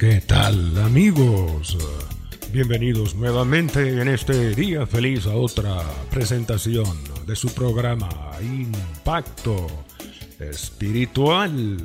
¿Qué 0.00 0.22
tal 0.22 0.78
amigos? 0.78 1.76
Bienvenidos 2.50 3.14
nuevamente 3.16 4.00
en 4.00 4.08
este 4.08 4.54
día 4.54 4.86
feliz 4.86 5.26
a 5.26 5.34
otra 5.34 5.76
presentación 6.10 6.86
de 7.26 7.36
su 7.36 7.52
programa 7.54 8.08
Impacto 8.40 9.66
Espiritual. 10.38 11.76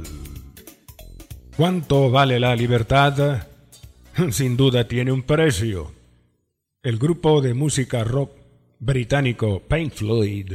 ¿Cuánto 1.57 2.09
vale 2.09 2.39
la 2.39 2.55
libertad? 2.55 3.47
Sin 4.31 4.55
duda 4.55 4.87
tiene 4.87 5.11
un 5.11 5.23
precio. 5.23 5.91
El 6.83 6.97
grupo 6.97 7.41
de 7.41 7.53
música 7.53 8.05
rock 8.05 8.31
británico 8.79 9.61
Pink 9.67 9.91
Floyd 9.91 10.53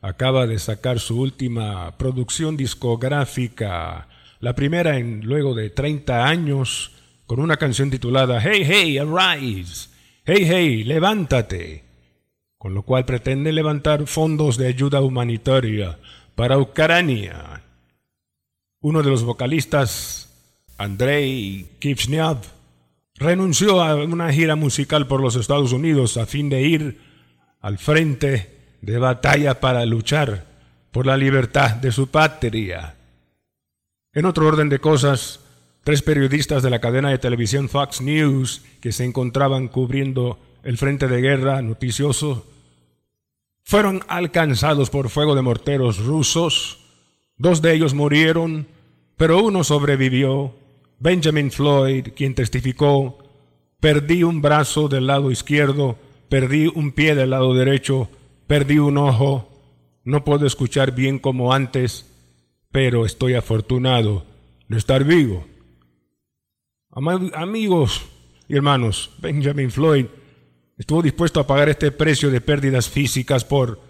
acaba 0.00 0.46
de 0.46 0.58
sacar 0.58 0.98
su 0.98 1.20
última 1.20 1.94
producción 1.98 2.56
discográfica, 2.56 4.08
la 4.40 4.54
primera 4.54 4.96
en 4.96 5.20
luego 5.26 5.54
de 5.54 5.68
30 5.68 6.26
años 6.26 6.92
con 7.32 7.40
una 7.40 7.56
canción 7.56 7.88
titulada 7.88 8.42
Hey, 8.42 8.62
hey, 8.62 8.98
arise, 8.98 9.88
hey, 10.26 10.44
hey, 10.44 10.84
levántate, 10.84 11.82
con 12.58 12.74
lo 12.74 12.82
cual 12.82 13.06
pretende 13.06 13.52
levantar 13.52 14.06
fondos 14.06 14.58
de 14.58 14.66
ayuda 14.66 15.00
humanitaria 15.00 15.98
para 16.34 16.58
Ucrania. 16.58 17.62
Uno 18.82 19.02
de 19.02 19.08
los 19.08 19.24
vocalistas, 19.24 20.28
Andrei 20.76 21.70
Kivshnev, 21.78 22.36
renunció 23.14 23.82
a 23.82 23.94
una 23.94 24.30
gira 24.30 24.54
musical 24.54 25.06
por 25.06 25.22
los 25.22 25.34
Estados 25.34 25.72
Unidos 25.72 26.18
a 26.18 26.26
fin 26.26 26.50
de 26.50 26.60
ir 26.60 27.00
al 27.62 27.78
frente 27.78 28.76
de 28.82 28.98
batalla 28.98 29.58
para 29.58 29.86
luchar 29.86 30.44
por 30.90 31.06
la 31.06 31.16
libertad 31.16 31.76
de 31.76 31.92
su 31.92 32.08
patria. 32.08 32.94
En 34.12 34.26
otro 34.26 34.46
orden 34.46 34.68
de 34.68 34.80
cosas, 34.80 35.40
Tres 35.84 36.00
periodistas 36.02 36.62
de 36.62 36.70
la 36.70 36.80
cadena 36.80 37.10
de 37.10 37.18
televisión 37.18 37.68
Fox 37.68 38.00
News 38.00 38.62
que 38.80 38.92
se 38.92 39.04
encontraban 39.04 39.66
cubriendo 39.66 40.38
el 40.62 40.78
frente 40.78 41.08
de 41.08 41.20
guerra 41.20 41.60
noticioso 41.60 42.46
fueron 43.64 44.02
alcanzados 44.06 44.90
por 44.90 45.08
fuego 45.08 45.34
de 45.34 45.42
morteros 45.42 45.98
rusos. 46.04 46.78
Dos 47.36 47.62
de 47.62 47.74
ellos 47.74 47.94
murieron, 47.94 48.66
pero 49.16 49.42
uno 49.42 49.64
sobrevivió. 49.64 50.54
Benjamin 51.00 51.50
Floyd, 51.50 52.08
quien 52.14 52.36
testificó, 52.36 53.18
perdí 53.80 54.22
un 54.22 54.40
brazo 54.40 54.88
del 54.88 55.08
lado 55.08 55.32
izquierdo, 55.32 55.96
perdí 56.28 56.68
un 56.68 56.92
pie 56.92 57.16
del 57.16 57.30
lado 57.30 57.54
derecho, 57.54 58.08
perdí 58.46 58.78
un 58.78 58.98
ojo, 58.98 59.48
no 60.04 60.24
puedo 60.24 60.46
escuchar 60.46 60.94
bien 60.94 61.18
como 61.18 61.52
antes, 61.52 62.08
pero 62.70 63.04
estoy 63.04 63.34
afortunado 63.34 64.24
de 64.68 64.78
estar 64.78 65.02
vivo. 65.02 65.44
Amigos 66.94 68.02
y 68.48 68.54
hermanos, 68.54 69.12
Benjamin 69.18 69.70
Floyd 69.70 70.06
estuvo 70.76 71.00
dispuesto 71.00 71.40
a 71.40 71.46
pagar 71.46 71.70
este 71.70 71.90
precio 71.90 72.30
de 72.30 72.42
pérdidas 72.42 72.90
físicas 72.90 73.46
por 73.46 73.80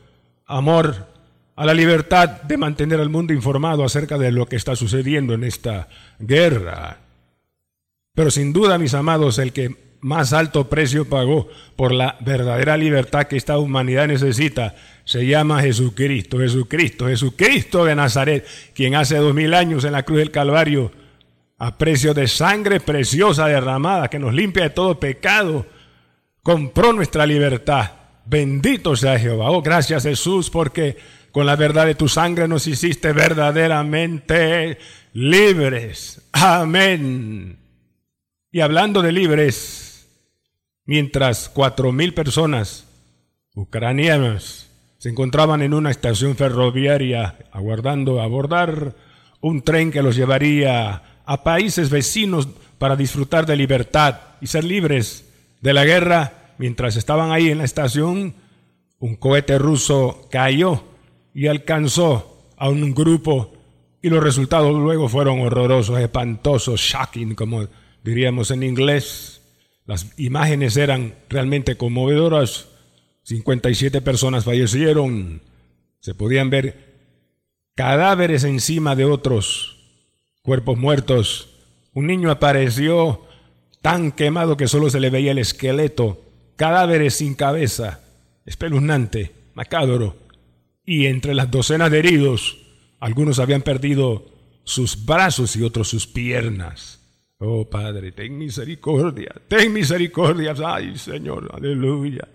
amor 0.46 1.08
a 1.56 1.66
la 1.66 1.74
libertad 1.74 2.42
de 2.42 2.56
mantener 2.56 3.00
al 3.00 3.08
mundo 3.08 3.32
informado 3.32 3.84
acerca 3.84 4.18
de 4.18 4.30
lo 4.30 4.46
que 4.46 4.54
está 4.54 4.76
sucediendo 4.76 5.34
en 5.34 5.42
esta 5.42 5.88
guerra. 6.20 6.98
Pero 8.14 8.30
sin 8.30 8.52
duda, 8.52 8.78
mis 8.78 8.94
amados, 8.94 9.38
el 9.38 9.52
que 9.52 9.96
más 10.00 10.32
alto 10.32 10.68
precio 10.68 11.08
pagó 11.08 11.48
por 11.74 11.90
la 11.90 12.16
verdadera 12.20 12.76
libertad 12.76 13.26
que 13.26 13.36
esta 13.36 13.58
humanidad 13.58 14.06
necesita 14.06 14.76
se 15.04 15.26
llama 15.26 15.60
Jesucristo, 15.60 16.38
Jesucristo, 16.38 17.08
Jesucristo 17.08 17.84
de 17.84 17.96
Nazaret, 17.96 18.46
quien 18.74 18.94
hace 18.94 19.16
dos 19.16 19.34
mil 19.34 19.54
años 19.54 19.82
en 19.84 19.92
la 19.92 20.04
cruz 20.04 20.18
del 20.18 20.30
Calvario 20.30 21.01
a 21.62 21.78
precio 21.78 22.12
de 22.12 22.26
sangre 22.26 22.80
preciosa 22.80 23.46
derramada 23.46 24.10
que 24.10 24.18
nos 24.18 24.34
limpia 24.34 24.64
de 24.64 24.70
todo 24.70 24.98
pecado, 24.98 25.64
compró 26.42 26.92
nuestra 26.92 27.24
libertad. 27.24 27.92
Bendito 28.24 28.96
sea 28.96 29.16
Jehová. 29.16 29.48
Oh, 29.48 29.62
gracias 29.62 30.02
Jesús, 30.02 30.50
porque 30.50 30.96
con 31.30 31.46
la 31.46 31.54
verdad 31.54 31.86
de 31.86 31.94
tu 31.94 32.08
sangre 32.08 32.48
nos 32.48 32.66
hiciste 32.66 33.12
verdaderamente 33.12 34.76
libres. 35.12 36.20
Amén. 36.32 37.60
Y 38.50 38.58
hablando 38.58 39.00
de 39.00 39.12
libres, 39.12 40.08
mientras 40.84 41.48
cuatro 41.48 41.92
mil 41.92 42.12
personas 42.12 42.88
ucranianas 43.54 44.68
se 44.98 45.10
encontraban 45.10 45.62
en 45.62 45.74
una 45.74 45.92
estación 45.92 46.34
ferroviaria 46.34 47.36
aguardando 47.52 48.20
abordar 48.20 48.96
un 49.40 49.62
tren 49.62 49.92
que 49.92 50.02
los 50.02 50.16
llevaría 50.16 51.11
a 51.24 51.44
países 51.44 51.90
vecinos 51.90 52.48
para 52.78 52.96
disfrutar 52.96 53.46
de 53.46 53.56
libertad 53.56 54.18
y 54.40 54.46
ser 54.46 54.64
libres 54.64 55.24
de 55.60 55.72
la 55.72 55.84
guerra. 55.84 56.54
Mientras 56.58 56.96
estaban 56.96 57.32
ahí 57.32 57.50
en 57.50 57.58
la 57.58 57.64
estación, 57.64 58.34
un 58.98 59.16
cohete 59.16 59.58
ruso 59.58 60.28
cayó 60.30 60.84
y 61.34 61.46
alcanzó 61.46 62.50
a 62.56 62.68
un 62.68 62.94
grupo 62.94 63.52
y 64.02 64.10
los 64.10 64.22
resultados 64.22 64.74
luego 64.74 65.08
fueron 65.08 65.40
horrorosos, 65.40 65.98
espantosos, 66.00 66.80
shocking, 66.80 67.34
como 67.34 67.68
diríamos 68.02 68.50
en 68.50 68.64
inglés. 68.64 69.42
Las 69.86 70.12
imágenes 70.18 70.76
eran 70.76 71.14
realmente 71.28 71.76
conmovedoras. 71.76 72.68
57 73.22 74.00
personas 74.00 74.44
fallecieron. 74.44 75.40
Se 76.00 76.14
podían 76.14 76.50
ver 76.50 76.94
cadáveres 77.76 78.42
encima 78.42 78.96
de 78.96 79.04
otros 79.04 79.81
cuerpos 80.42 80.76
muertos. 80.76 81.48
Un 81.94 82.06
niño 82.06 82.30
apareció 82.30 83.22
tan 83.80 84.12
quemado 84.12 84.56
que 84.56 84.68
solo 84.68 84.90
se 84.90 85.00
le 85.00 85.10
veía 85.10 85.32
el 85.32 85.38
esqueleto, 85.38 86.22
cadáveres 86.56 87.14
sin 87.14 87.34
cabeza, 87.34 88.00
espeluznante, 88.44 89.32
macabro. 89.54 90.16
Y 90.84 91.06
entre 91.06 91.34
las 91.34 91.50
docenas 91.50 91.90
de 91.90 92.00
heridos, 92.00 92.58
algunos 93.00 93.38
habían 93.38 93.62
perdido 93.62 94.26
sus 94.64 95.04
brazos 95.04 95.56
y 95.56 95.62
otros 95.62 95.88
sus 95.88 96.06
piernas. 96.06 97.00
Oh 97.38 97.68
Padre, 97.68 98.12
ten 98.12 98.38
misericordia, 98.38 99.32
ten 99.48 99.72
misericordia. 99.72 100.54
Ay 100.64 100.96
Señor, 100.96 101.50
aleluya. 101.52 102.28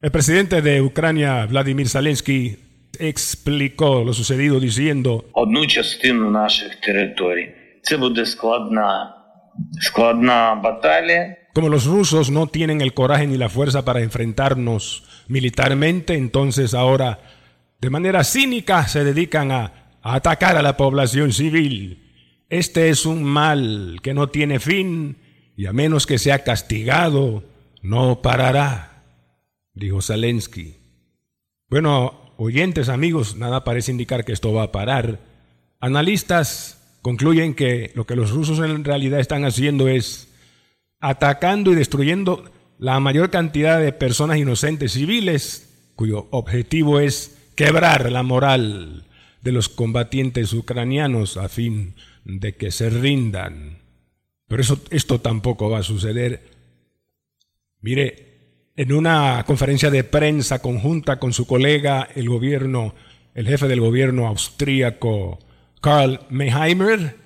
El 0.00 0.12
presidente 0.12 0.62
de 0.62 0.80
Ucrania, 0.80 1.44
Vladimir 1.46 1.88
Zelensky, 1.88 2.56
explicó 2.98 4.04
lo 4.04 4.12
sucedido 4.12 4.60
diciendo: 4.60 5.26
Como 11.54 11.68
los 11.68 11.86
rusos 11.86 12.30
no 12.30 12.46
tienen 12.46 12.80
el 12.80 12.94
coraje 12.94 13.26
ni 13.26 13.36
la 13.36 13.48
fuerza 13.48 13.84
para 13.84 14.00
enfrentarnos 14.00 15.04
militarmente, 15.28 16.14
entonces 16.14 16.74
ahora 16.74 17.20
de 17.80 17.90
manera 17.90 18.24
cínica 18.24 18.86
se 18.86 19.04
dedican 19.04 19.50
a, 19.52 19.98
a 20.02 20.14
atacar 20.14 20.56
a 20.56 20.62
la 20.62 20.76
población 20.76 21.32
civil. 21.32 22.04
Este 22.48 22.88
es 22.88 23.06
un 23.06 23.24
mal 23.24 23.98
que 24.02 24.14
no 24.14 24.28
tiene 24.28 24.58
fin 24.60 25.18
y 25.56 25.66
a 25.66 25.72
menos 25.72 26.06
que 26.06 26.18
sea 26.18 26.44
castigado, 26.44 27.44
no 27.82 28.22
parará, 28.22 29.04
dijo 29.74 30.00
Zelensky. 30.00 30.76
Bueno, 31.68 32.27
oyentes 32.38 32.88
amigos, 32.88 33.36
nada 33.36 33.64
parece 33.64 33.90
indicar 33.90 34.24
que 34.24 34.32
esto 34.32 34.52
va 34.52 34.62
a 34.62 34.72
parar. 34.72 35.18
Analistas 35.80 36.80
concluyen 37.02 37.54
que 37.54 37.90
lo 37.94 38.06
que 38.06 38.14
los 38.14 38.30
rusos 38.30 38.60
en 38.60 38.84
realidad 38.84 39.18
están 39.18 39.44
haciendo 39.44 39.88
es 39.88 40.28
atacando 41.00 41.72
y 41.72 41.74
destruyendo 41.74 42.50
la 42.78 43.00
mayor 43.00 43.30
cantidad 43.30 43.80
de 43.80 43.92
personas 43.92 44.38
inocentes 44.38 44.92
civiles, 44.92 45.90
cuyo 45.96 46.28
objetivo 46.30 47.00
es 47.00 47.36
quebrar 47.56 48.12
la 48.12 48.22
moral 48.22 49.04
de 49.42 49.50
los 49.52 49.68
combatientes 49.68 50.52
ucranianos 50.52 51.36
a 51.36 51.48
fin 51.48 51.96
de 52.24 52.54
que 52.54 52.70
se 52.70 52.88
rindan. 52.88 53.78
Pero 54.46 54.62
eso, 54.62 54.80
esto 54.90 55.20
tampoco 55.20 55.70
va 55.70 55.78
a 55.78 55.82
suceder. 55.82 56.40
Mire, 57.80 58.27
en 58.78 58.92
una 58.92 59.42
conferencia 59.44 59.90
de 59.90 60.04
prensa 60.04 60.62
conjunta 60.62 61.18
con 61.18 61.32
su 61.32 61.48
colega, 61.48 62.08
el 62.14 62.28
gobierno, 62.28 62.94
el 63.34 63.48
jefe 63.48 63.66
del 63.66 63.80
gobierno 63.80 64.28
austríaco, 64.28 65.40
Karl 65.80 66.20
Meheimer, 66.30 67.16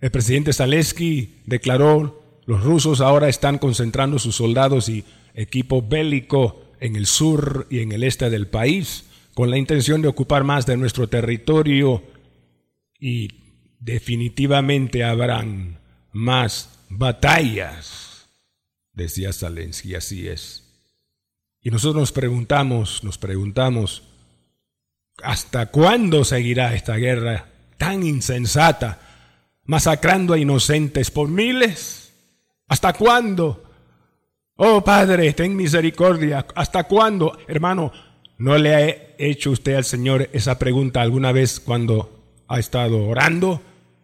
El 0.00 0.10
presidente 0.10 0.52
Zalesky 0.52 1.42
declaró, 1.46 2.40
los 2.44 2.64
rusos 2.64 3.00
ahora 3.00 3.28
están 3.28 3.58
concentrando 3.58 4.18
sus 4.18 4.34
soldados 4.34 4.88
y 4.88 5.04
equipo 5.34 5.80
bélico 5.80 6.72
en 6.80 6.96
el 6.96 7.06
sur 7.06 7.68
y 7.70 7.78
en 7.78 7.92
el 7.92 8.02
este 8.02 8.28
del 8.28 8.48
país, 8.48 9.04
con 9.34 9.48
la 9.48 9.58
intención 9.58 10.02
de 10.02 10.08
ocupar 10.08 10.42
más 10.42 10.66
de 10.66 10.76
nuestro 10.76 11.08
territorio 11.08 12.02
y 12.98 13.28
definitivamente 13.78 15.04
habrán 15.04 15.78
más 16.10 16.80
batallas, 16.88 18.11
decía 18.92 19.32
Zelensky, 19.32 19.94
así 19.94 20.28
es. 20.28 20.64
Y 21.60 21.70
nosotros 21.70 22.00
nos 22.00 22.12
preguntamos, 22.12 23.04
nos 23.04 23.18
preguntamos, 23.18 24.02
¿hasta 25.22 25.66
cuándo 25.66 26.24
seguirá 26.24 26.74
esta 26.74 26.96
guerra 26.96 27.46
tan 27.78 28.02
insensata, 28.02 29.00
masacrando 29.64 30.34
a 30.34 30.38
inocentes 30.38 31.10
por 31.10 31.28
miles? 31.28 32.12
¿Hasta 32.68 32.92
cuándo? 32.92 33.64
Oh 34.56 34.82
Padre, 34.82 35.32
ten 35.32 35.56
misericordia. 35.56 36.46
¿Hasta 36.54 36.84
cuándo? 36.84 37.38
Hermano, 37.48 37.92
¿no 38.38 38.58
le 38.58 38.74
ha 38.74 38.88
hecho 39.18 39.50
usted 39.50 39.74
al 39.74 39.84
Señor 39.84 40.28
esa 40.32 40.58
pregunta 40.58 41.00
alguna 41.00 41.32
vez 41.32 41.60
cuando 41.60 42.42
ha 42.48 42.58
estado 42.58 43.06
orando? 43.06 43.62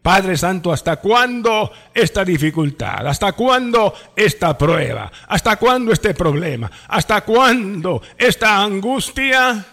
Padre 0.09 0.39
Santo, 0.39 0.73
¿hasta 0.73 0.97
cuándo 0.97 1.71
esta 1.93 2.25
dificultad? 2.25 3.07
¿Hasta 3.07 3.33
cuándo 3.33 3.93
esta 4.17 4.57
prueba? 4.57 5.13
¿Hasta 5.29 5.57
cuándo 5.57 5.93
este 5.93 6.15
problema? 6.15 6.71
¿Hasta 6.89 7.21
cuándo 7.27 8.01
esta 8.17 8.63
angustia? 8.63 9.67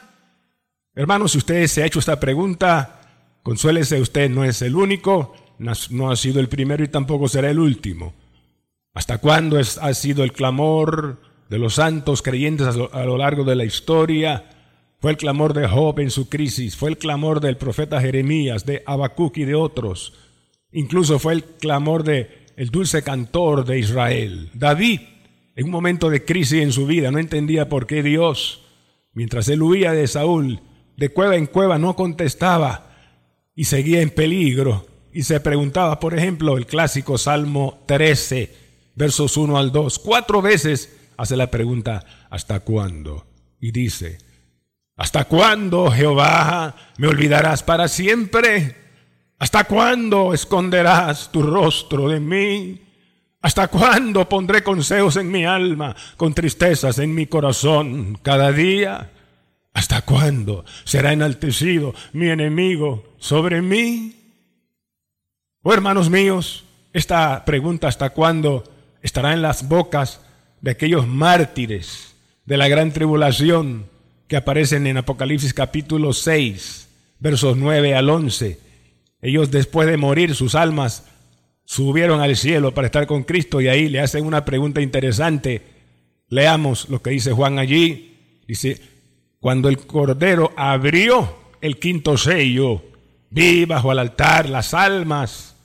Hermano, 0.93 1.29
si 1.29 1.37
usted 1.37 1.65
se 1.67 1.81
ha 1.81 1.85
hecho 1.85 1.99
esta 1.99 2.19
pregunta, 2.19 2.99
consuélese 3.43 4.01
usted, 4.01 4.29
no 4.29 4.43
es 4.43 4.61
el 4.61 4.75
único, 4.75 5.35
no 5.57 6.11
ha 6.11 6.17
sido 6.17 6.41
el 6.41 6.49
primero 6.49 6.83
y 6.83 6.89
tampoco 6.89 7.29
será 7.29 7.49
el 7.49 7.59
último. 7.59 8.13
¿Hasta 8.93 9.19
cuándo 9.19 9.57
ha 9.57 9.93
sido 9.93 10.25
el 10.25 10.33
clamor 10.33 11.21
de 11.47 11.59
los 11.59 11.75
santos 11.75 12.21
creyentes 12.21 12.67
a 12.67 13.05
lo, 13.05 13.17
largo 13.17 13.45
de 13.45 13.55
la 13.55 13.63
historia? 13.63 14.43
Fue 14.99 15.11
el 15.11 15.17
clamor 15.17 15.53
de 15.53 15.65
Job 15.65 15.97
en 16.01 16.11
su 16.11 16.27
crisis, 16.27 16.75
fue 16.75 16.89
el 16.89 16.97
clamor 16.97 17.39
del 17.39 17.55
profeta 17.55 18.01
Jeremías, 18.01 18.65
de 18.65 18.83
Habacuc 18.85 19.37
y 19.37 19.45
de 19.45 19.55
otros. 19.55 20.24
Incluso 20.75 21.19
fue 21.19 21.31
el 21.31 21.43
clamor 21.45 22.03
de 22.03 22.47
el 22.57 22.69
dulce 22.69 23.01
cantor 23.01 23.63
de 23.63 23.79
Israel. 23.79 24.49
David, 24.53 24.99
en 25.55 25.65
un 25.65 25.71
momento 25.71 26.09
de 26.09 26.25
crisis 26.25 26.61
en 26.61 26.73
su 26.73 26.85
vida, 26.85 27.11
no 27.11 27.19
entendía 27.19 27.69
por 27.69 27.87
qué 27.87 28.03
Dios, 28.03 28.61
mientras 29.13 29.47
él 29.47 29.61
huía 29.61 29.93
de 29.93 30.05
Saúl, 30.05 30.59
de 30.97 31.09
cueva 31.09 31.37
en 31.37 31.45
cueva 31.45 31.77
no 31.77 31.95
contestaba 31.95 32.93
y 33.55 33.63
seguía 33.63 34.01
en 34.01 34.09
peligro. 34.09 34.85
Y 35.13 35.23
se 35.23 35.39
preguntaba, 35.39 35.97
por 36.01 36.13
ejemplo, 36.13 36.57
el 36.57 36.65
clásico 36.65 37.17
Salmo 37.17 37.83
13, 37.85 38.53
versos 38.95 39.37
1 39.37 39.57
al 39.57 39.71
2. 39.71 39.99
Cuatro 39.99 40.41
veces 40.41 40.93
hace 41.15 41.37
la 41.37 41.49
pregunta, 41.49 42.27
¿hasta 42.29 42.59
cuándo? 42.59 43.25
Y 43.61 43.71
dice, 43.71 44.17
¿hasta 44.97 45.23
cuándo, 45.23 45.89
Jehová, 45.89 46.75
me 46.97 47.07
olvidarás 47.07 47.63
para 47.63 47.87
siempre? 47.87 48.84
¿Hasta 49.37 49.65
cuándo 49.65 50.33
esconderás 50.33 51.31
tu 51.31 51.41
rostro 51.41 52.09
de 52.09 52.19
mí? 52.19 52.81
¿Hasta 53.41 53.67
cuándo 53.67 54.27
pondré 54.27 54.63
consejos 54.63 55.17
en 55.17 55.31
mi 55.31 55.45
alma, 55.45 55.95
con 56.17 56.33
tristezas 56.33 56.97
en 56.99 57.13
mi 57.13 57.27
corazón 57.27 58.17
cada 58.21 58.51
día? 58.51 59.11
¿Hasta 59.73 60.01
cuándo 60.01 60.65
será 60.83 61.13
enaltecido 61.13 61.93
mi 62.13 62.29
enemigo 62.29 63.15
sobre 63.19 63.61
mí? 63.61 64.15
Oh 65.61 65.73
hermanos 65.73 66.09
míos, 66.09 66.63
esta 66.93 67.43
pregunta 67.45 67.87
¿hasta 67.87 68.11
cuándo? 68.11 68.63
estará 69.05 69.33
en 69.33 69.43
las 69.43 69.67
bocas 69.67 70.19
de 70.61 70.71
aquellos 70.71 71.05
mártires 71.05 72.15
de 72.45 72.57
la 72.57 72.67
gran 72.67 72.91
tribulación 72.91 73.87
que 74.27 74.35
aparecen 74.35 74.87
en 74.87 74.97
Apocalipsis 74.97 75.53
capítulo 75.53 76.11
6, 76.11 76.89
versos 77.19 77.55
9 77.55 77.93
al 77.93 78.09
11. 78.09 78.64
Ellos 79.25 79.49
después 79.49 79.87
de 79.87 79.97
morir 79.97 80.35
sus 80.35 80.53
almas 80.53 81.03
subieron 81.63 82.21
al 82.21 82.35
cielo 82.35 82.75
para 82.75 82.85
estar 82.85 83.07
con 83.07 83.23
Cristo 83.23 83.59
y 83.59 83.67
ahí 83.67 83.89
le 83.89 83.99
hacen 83.99 84.23
una 84.23 84.45
pregunta 84.45 84.81
interesante. 84.81 85.63
Leamos 86.29 86.89
lo 86.89 87.01
que 87.01 87.09
dice 87.09 87.31
Juan 87.31 87.57
allí. 87.57 88.43
Dice, 88.47 88.79
cuando 89.39 89.67
el 89.67 89.79
Cordero 89.79 90.53
abrió 90.55 91.37
el 91.59 91.79
quinto 91.79 92.19
sello, 92.19 92.83
vi 93.31 93.65
bajo 93.65 93.91
el 93.91 93.97
altar 93.97 94.47
las 94.47 94.75
almas 94.75 95.55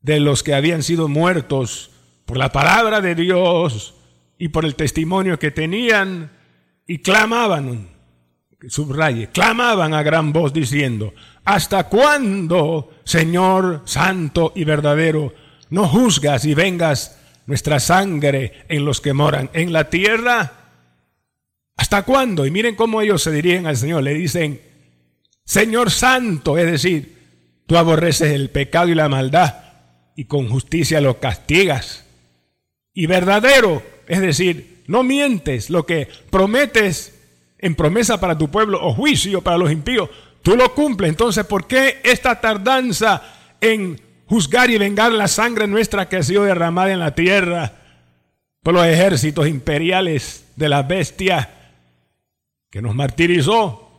de 0.00 0.18
los 0.18 0.42
que 0.42 0.54
habían 0.54 0.82
sido 0.82 1.06
muertos 1.06 1.90
por 2.24 2.38
la 2.38 2.52
palabra 2.52 3.02
de 3.02 3.14
Dios 3.14 3.96
y 4.38 4.48
por 4.48 4.64
el 4.64 4.76
testimonio 4.76 5.38
que 5.38 5.50
tenían 5.50 6.32
y 6.86 7.00
clamaban, 7.00 7.90
subraye, 8.66 9.28
clamaban 9.28 9.92
a 9.92 10.02
gran 10.02 10.32
voz 10.32 10.54
diciendo, 10.54 11.12
¿hasta 11.44 11.88
cuándo, 11.88 12.90
Señor 13.04 13.82
Santo 13.84 14.52
y 14.54 14.64
verdadero, 14.64 15.34
no 15.70 15.88
juzgas 15.88 16.44
y 16.44 16.54
vengas 16.54 17.18
nuestra 17.46 17.80
sangre 17.80 18.64
en 18.68 18.84
los 18.84 19.00
que 19.00 19.12
moran 19.12 19.50
en 19.52 19.72
la 19.72 19.90
tierra? 19.90 20.52
¿Hasta 21.76 22.02
cuándo? 22.02 22.46
Y 22.46 22.50
miren 22.50 22.76
cómo 22.76 23.02
ellos 23.02 23.22
se 23.22 23.32
dirigen 23.32 23.66
al 23.66 23.76
Señor, 23.76 24.02
le 24.02 24.14
dicen, 24.14 24.60
Señor 25.44 25.90
Santo, 25.90 26.56
es 26.56 26.66
decir, 26.66 27.62
tú 27.66 27.76
aborreces 27.76 28.32
el 28.32 28.50
pecado 28.50 28.88
y 28.88 28.94
la 28.94 29.08
maldad 29.08 29.54
y 30.16 30.24
con 30.24 30.48
justicia 30.48 31.00
lo 31.00 31.18
castigas 31.18 32.04
y 32.94 33.06
verdadero, 33.06 33.82
es 34.06 34.20
decir, 34.20 34.84
no 34.86 35.02
mientes 35.02 35.68
lo 35.68 35.84
que 35.84 36.08
prometes 36.30 37.12
en 37.58 37.74
promesa 37.74 38.20
para 38.20 38.38
tu 38.38 38.50
pueblo 38.50 38.78
o 38.80 38.94
juicio 38.94 39.42
para 39.42 39.58
los 39.58 39.72
impíos, 39.72 40.08
tú 40.44 40.54
lo 40.54 40.72
cumples. 40.72 41.08
Entonces, 41.08 41.44
¿por 41.44 41.66
qué 41.66 42.00
esta 42.04 42.40
tardanza 42.40 43.20
en 43.60 44.00
juzgar 44.26 44.70
y 44.70 44.78
vengar 44.78 45.10
la 45.10 45.26
sangre 45.26 45.66
nuestra 45.66 46.08
que 46.08 46.18
ha 46.18 46.22
sido 46.22 46.44
derramada 46.44 46.92
en 46.92 47.00
la 47.00 47.16
tierra 47.16 47.72
por 48.62 48.74
los 48.74 48.86
ejércitos 48.86 49.48
imperiales 49.48 50.46
de 50.54 50.68
la 50.68 50.82
bestia 50.82 51.50
que 52.70 52.80
nos 52.80 52.94
martirizó? 52.94 53.90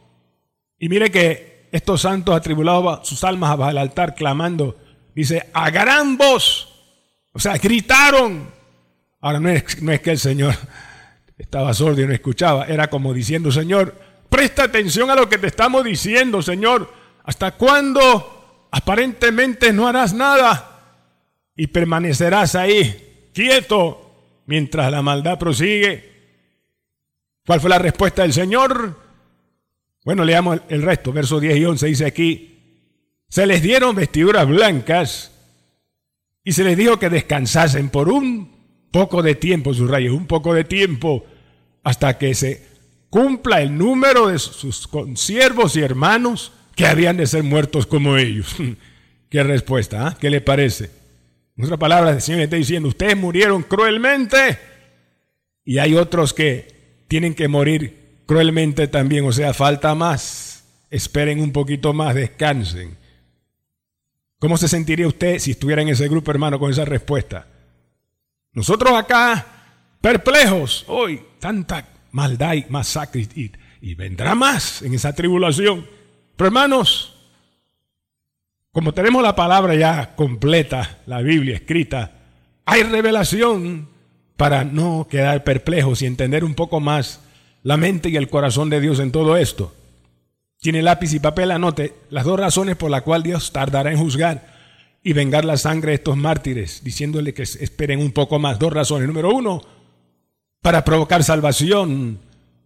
Y 0.80 0.88
mire 0.88 1.12
que 1.12 1.68
estos 1.74 2.04
santos 2.04 2.34
atribulados 2.34 3.06
sus 3.06 3.26
almas 3.26 3.52
abajo 3.52 3.68
del 3.68 3.80
altar 3.80 4.16
clamando, 4.16 4.78
dice, 5.14 5.50
a 5.52 5.70
gran 5.70 6.18
voz, 6.18 6.72
o 7.34 7.40
sea, 7.40 7.58
gritaron 7.58 8.56
Ahora 9.26 9.40
no 9.40 9.50
es, 9.50 9.64
que 9.64 10.12
el 10.12 10.20
Señor 10.20 10.54
estaba 11.40 11.74
sordo 11.74 12.00
y 12.00 12.06
no 12.06 12.14
escuchaba, 12.14 12.66
era 12.66 12.92
como 12.92 13.12
diciendo, 13.12 13.52
Señor, 13.52 14.00
presta 14.30 14.64
atención 14.64 15.10
a 15.10 15.16
lo 15.16 15.30
que 15.30 15.38
te 15.38 15.48
estamos 15.48 15.84
diciendo, 15.84 16.42
Señor. 16.42 16.92
¿Hasta 17.24 17.52
cuándo 17.52 18.68
aparentemente 18.72 19.74
no 19.74 19.88
harás 19.88 20.14
nada 20.14 21.00
y 21.56 21.68
permanecerás 21.68 22.56
ahí 22.56 23.30
quieto 23.34 24.42
mientras 24.46 24.92
la 24.92 25.02
maldad 25.02 25.40
prosigue? 25.40 26.14
¿Cuál 27.46 27.62
fue 27.62 27.70
la 27.70 27.80
respuesta 27.80 28.24
del 28.24 28.34
Señor? 28.34 29.00
Bueno, 30.04 30.24
leamos 30.24 30.62
el 30.70 30.84
resto, 30.84 31.12
versos 31.12 31.42
10 31.42 31.58
y 31.58 31.66
11 31.66 31.88
dice 31.88 32.06
aquí, 32.06 32.56
se 33.28 33.46
les 33.48 33.62
dieron 33.62 33.96
vestiduras 33.96 34.48
blancas 34.48 35.32
y 36.44 36.52
se 36.52 36.64
les 36.64 36.78
dijo 36.78 37.00
que 37.00 37.10
descansasen 37.10 37.90
por 37.90 38.10
un 38.10 38.56
poco 38.92 39.24
de 39.24 39.36
tiempo, 39.36 39.74
sus 39.74 39.90
rayos, 39.90 40.14
un 40.14 40.28
poco 40.28 40.54
de 40.54 40.64
tiempo 40.64 41.26
hasta 41.84 42.18
que 42.18 42.36
se 42.36 42.75
cumpla 43.16 43.62
el 43.62 43.78
número 43.78 44.28
de 44.28 44.38
sus 44.38 44.90
consiervos 44.90 45.78
y 45.78 45.82
hermanos 45.82 46.52
que 46.76 46.86
habían 46.86 47.16
de 47.16 47.26
ser 47.26 47.44
muertos 47.44 47.88
como 47.88 48.18
ellos. 48.18 48.54
¿Qué 49.30 49.42
respuesta? 49.42 50.06
¿ah? 50.06 50.18
¿Qué 50.20 50.30
le 50.30 50.42
parece? 50.42 50.92
En 51.56 51.64
otras 51.64 51.80
palabras, 51.80 52.16
el 52.16 52.22
Señor 52.22 52.42
está 52.42 52.58
diciendo, 52.58 52.90
ustedes 52.90 53.16
murieron 53.16 53.64
cruelmente 53.64 54.60
y 55.64 55.78
hay 55.78 55.96
otros 55.96 56.34
que 56.34 57.06
tienen 57.08 57.34
que 57.36 57.48
morir 57.48 58.24
cruelmente 58.26 58.90
también, 58.90 59.26
o 59.26 59.32
sea, 59.32 59.54
falta 59.54 59.96
más. 59.96 60.66
Esperen 60.90 61.40
un 61.40 61.54
poquito 61.54 61.94
más, 61.94 62.16
descansen. 62.16 62.98
¿Cómo 64.40 64.58
se 64.58 64.68
sentiría 64.68 65.08
usted 65.08 65.40
si 65.40 65.52
estuviera 65.52 65.82
en 65.82 65.88
ese 65.88 66.10
grupo, 66.10 66.32
hermano, 66.32 66.60
con 66.60 66.70
esa 66.70 66.84
respuesta? 66.84 67.48
Nosotros 68.52 68.92
acá, 68.92 69.46
perplejos, 70.02 70.84
hoy 70.90 71.22
tanta 71.40 71.95
maldad 72.16 72.54
y 72.54 72.66
masacre 72.70 73.28
y, 73.36 73.52
y 73.82 73.94
vendrá 73.94 74.36
más 74.36 74.82
en 74.82 74.94
esa 74.94 75.14
tribulación. 75.14 75.86
Pero 76.38 76.48
hermanos, 76.48 77.14
como 78.72 78.94
tenemos 78.94 79.22
la 79.22 79.36
palabra 79.36 79.76
ya 79.76 80.16
completa, 80.16 81.00
la 81.08 81.22
Biblia 81.22 81.56
escrita, 81.56 82.14
hay 82.64 82.84
revelación 82.84 83.90
para 84.38 84.64
no 84.64 85.08
quedar 85.10 85.44
perplejos 85.44 86.02
y 86.02 86.06
entender 86.06 86.46
un 86.46 86.56
poco 86.56 86.80
más 86.80 87.20
la 87.64 87.76
mente 87.76 88.08
y 88.08 88.16
el 88.16 88.30
corazón 88.30 88.70
de 88.70 88.80
Dios 88.80 89.00
en 89.00 89.12
todo 89.12 89.36
esto. 89.36 89.76
Tiene 90.62 90.82
lápiz 90.82 91.14
y 91.14 91.20
papel, 91.20 91.52
anote 91.52 91.96
las 92.10 92.24
dos 92.24 92.40
razones 92.40 92.78
por 92.78 92.92
las 92.92 93.02
cuales 93.02 93.26
Dios 93.26 93.52
tardará 93.52 93.92
en 93.92 93.98
juzgar 93.98 94.56
y 95.04 95.12
vengar 95.12 95.44
la 95.44 95.58
sangre 95.58 95.92
de 95.92 95.96
estos 95.96 96.16
mártires, 96.16 96.82
diciéndole 96.82 97.34
que 97.34 97.44
esperen 97.44 98.00
un 98.00 98.14
poco 98.14 98.40
más. 98.40 98.58
Dos 98.58 98.72
razones. 98.72 99.06
Número 99.06 99.32
uno, 99.32 99.62
para 100.66 100.84
provocar 100.84 101.24
salvación 101.24 102.18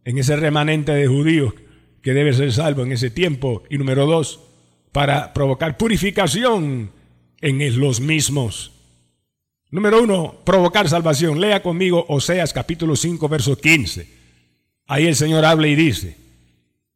en 0.05 0.17
ese 0.17 0.37
remanente 0.37 0.93
de 0.93 1.05
judíos 1.05 1.53
que 2.01 2.13
debe 2.13 2.31
ser 2.31 2.53
salvo 2.53 2.83
en 2.83 2.93
ese 2.93 3.09
tiempo. 3.09 3.63
Y 3.69 3.77
número 3.77 4.05
dos, 4.05 4.39
para 4.93 5.33
provocar 5.33 5.75
purificación 5.75 6.91
en 7.41 7.79
los 7.81 7.99
mismos. 7.99 8.71
Número 9.69 10.01
uno, 10.01 10.33
provocar 10.45 10.87
salvación. 10.87 11.41
Lea 11.41 11.61
conmigo 11.61 12.05
Oseas 12.07 12.53
capítulo 12.53 12.95
5, 12.95 13.27
verso 13.27 13.57
15. 13.57 14.07
Ahí 14.87 15.05
el 15.05 15.17
Señor 15.17 15.43
habla 15.43 15.67
y 15.67 15.75
dice, 15.75 16.15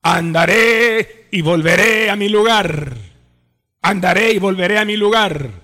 andaré 0.04 1.28
y 1.32 1.42
volveré 1.42 2.12
a 2.12 2.16
mi 2.16 2.30
lugar. 2.30 2.96
Andaré 3.82 4.32
y 4.32 4.40
volveré 4.40 4.78
a 4.78 4.86
mi 4.86 4.96
lugar. 4.96 5.63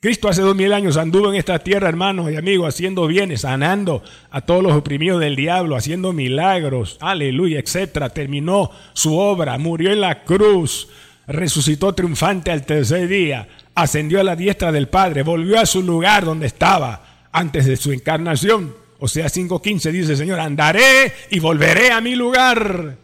Cristo 0.00 0.28
hace 0.28 0.42
dos 0.42 0.54
mil 0.54 0.72
años 0.72 0.96
anduvo 0.96 1.28
en 1.28 1.34
esta 1.34 1.58
tierra, 1.58 1.88
hermanos 1.88 2.30
y 2.30 2.36
amigos, 2.36 2.72
haciendo 2.72 3.08
bienes, 3.08 3.40
sanando 3.40 4.04
a 4.30 4.42
todos 4.42 4.62
los 4.62 4.72
oprimidos 4.74 5.18
del 5.18 5.34
diablo, 5.34 5.74
haciendo 5.74 6.12
milagros, 6.12 6.98
aleluya, 7.00 7.58
etcétera. 7.58 8.10
Terminó 8.10 8.70
su 8.92 9.18
obra, 9.18 9.58
murió 9.58 9.90
en 9.90 10.00
la 10.00 10.22
cruz, 10.22 10.86
resucitó 11.26 11.96
triunfante 11.96 12.52
al 12.52 12.64
tercer 12.64 13.08
día, 13.08 13.48
ascendió 13.74 14.20
a 14.20 14.22
la 14.22 14.36
diestra 14.36 14.70
del 14.70 14.86
Padre, 14.86 15.24
volvió 15.24 15.58
a 15.58 15.66
su 15.66 15.82
lugar 15.82 16.24
donde 16.24 16.46
estaba 16.46 17.26
antes 17.32 17.66
de 17.66 17.76
su 17.76 17.90
encarnación. 17.90 18.76
O 19.00 19.08
sea, 19.08 19.26
5.15 19.26 19.90
dice, 19.90 20.14
Señor, 20.14 20.38
andaré 20.38 21.12
y 21.28 21.40
volveré 21.40 21.90
a 21.90 22.00
mi 22.00 22.14
lugar 22.14 22.98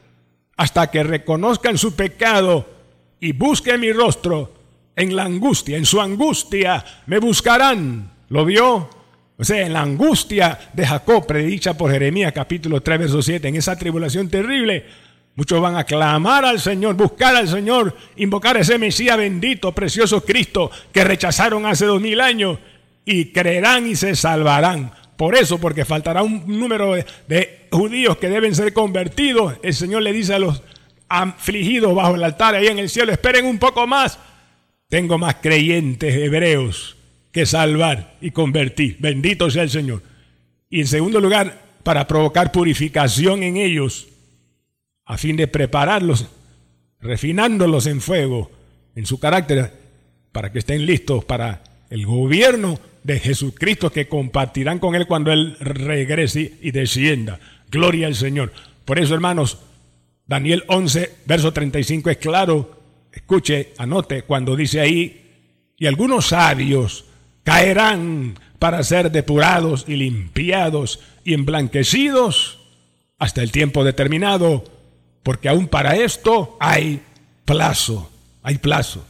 hasta 0.56 0.88
que 0.92 1.02
reconozcan 1.02 1.76
su 1.76 1.96
pecado 1.96 2.68
y 3.18 3.32
busquen 3.32 3.80
mi 3.80 3.90
rostro 3.90 4.63
en 4.96 5.16
la 5.16 5.24
angustia, 5.24 5.76
en 5.76 5.86
su 5.86 6.00
angustia 6.00 6.84
me 7.06 7.18
buscarán. 7.18 8.10
¿Lo 8.28 8.44
vio? 8.44 8.88
O 9.36 9.44
sea, 9.44 9.66
en 9.66 9.72
la 9.72 9.82
angustia 9.82 10.58
de 10.72 10.86
Jacob, 10.86 11.26
predicha 11.26 11.76
por 11.76 11.90
Jeremías 11.90 12.32
capítulo 12.32 12.80
3, 12.82 12.98
verso 12.98 13.22
7, 13.22 13.48
en 13.48 13.56
esa 13.56 13.76
tribulación 13.76 14.28
terrible, 14.28 14.84
Muchos 15.36 15.60
van 15.60 15.76
a 15.76 15.84
clamar 15.84 16.44
al 16.44 16.60
Señor, 16.60 16.94
buscar 16.94 17.34
al 17.34 17.48
Señor, 17.48 17.96
invocar 18.16 18.56
a 18.56 18.60
ese 18.60 18.78
Mesías 18.78 19.16
bendito, 19.16 19.72
precioso 19.72 20.24
Cristo 20.24 20.70
que 20.92 21.02
rechazaron 21.02 21.66
hace 21.66 21.86
dos 21.86 22.00
mil 22.00 22.20
años 22.20 22.58
y 23.04 23.32
creerán 23.32 23.88
y 23.88 23.96
se 23.96 24.14
salvarán. 24.14 24.92
Por 25.16 25.34
eso, 25.34 25.58
porque 25.58 25.84
faltará 25.84 26.22
un 26.22 26.44
número 26.46 26.94
de, 26.94 27.66
judíos 27.72 28.16
que 28.18 28.28
deben 28.28 28.54
ser 28.54 28.72
convertidos, 28.72 29.54
el 29.64 29.74
Señor 29.74 30.02
le 30.02 30.12
dice 30.12 30.34
a 30.34 30.38
los 30.38 30.62
afligidos 31.08 31.92
bajo 31.96 32.14
el 32.14 32.22
altar 32.22 32.54
ahí 32.54 32.68
en 32.68 32.78
el 32.78 32.88
cielo, 32.88 33.10
esperen 33.10 33.44
un 33.44 33.58
poco 33.58 33.88
más. 33.88 34.18
Tengo 34.88 35.18
más 35.18 35.36
creyentes 35.36 36.14
hebreos 36.14 36.96
que 37.32 37.46
salvar 37.46 38.16
y 38.20 38.30
convertir. 38.30 38.96
Bendito 39.00 39.50
sea 39.50 39.62
el 39.64 39.70
Señor. 39.70 40.02
Y 40.70 40.80
en 40.80 40.86
segundo 40.86 41.20
lugar, 41.20 41.62
para 41.82 42.06
provocar 42.06 42.52
purificación 42.52 43.42
en 43.42 43.56
ellos 43.56 44.08
a 45.04 45.18
fin 45.18 45.36
de 45.36 45.48
prepararlos, 45.48 46.26
refinándolos 47.00 47.86
en 47.86 48.00
fuego, 48.00 48.50
en 48.94 49.04
su 49.04 49.18
carácter, 49.18 49.72
para 50.32 50.50
que 50.50 50.60
estén 50.60 50.86
listos 50.86 51.24
para 51.24 51.62
el 51.90 52.06
gobierno 52.06 52.80
de 53.02 53.20
Jesucristo 53.20 53.90
que 53.90 54.08
compartirán 54.08 54.78
con 54.78 54.94
Él 54.94 55.06
cuando 55.06 55.30
Él 55.30 55.56
regrese 55.60 56.54
y 56.62 56.70
descienda. 56.70 57.38
Gloria 57.70 58.06
al 58.06 58.14
Señor. 58.14 58.52
Por 58.84 58.98
eso, 58.98 59.14
hermanos, 59.14 59.58
Daniel 60.26 60.64
11, 60.68 61.12
verso 61.26 61.52
35 61.52 62.10
es 62.10 62.16
claro. 62.16 62.83
Escuche, 63.14 63.72
anote 63.78 64.22
cuando 64.22 64.56
dice 64.56 64.80
ahí, 64.80 65.20
y 65.76 65.86
algunos 65.86 66.28
sabios 66.28 67.04
caerán 67.42 68.38
para 68.58 68.82
ser 68.82 69.10
depurados 69.10 69.84
y 69.88 69.96
limpiados 69.96 71.00
y 71.24 71.34
emblanquecidos 71.34 72.60
hasta 73.18 73.42
el 73.42 73.52
tiempo 73.52 73.84
determinado 73.84 74.64
porque 75.24 75.48
aún 75.48 75.66
para 75.68 75.96
esto 75.96 76.56
hay 76.60 77.00
plazo, 77.44 78.12
hay 78.42 78.58
plazo. 78.58 79.04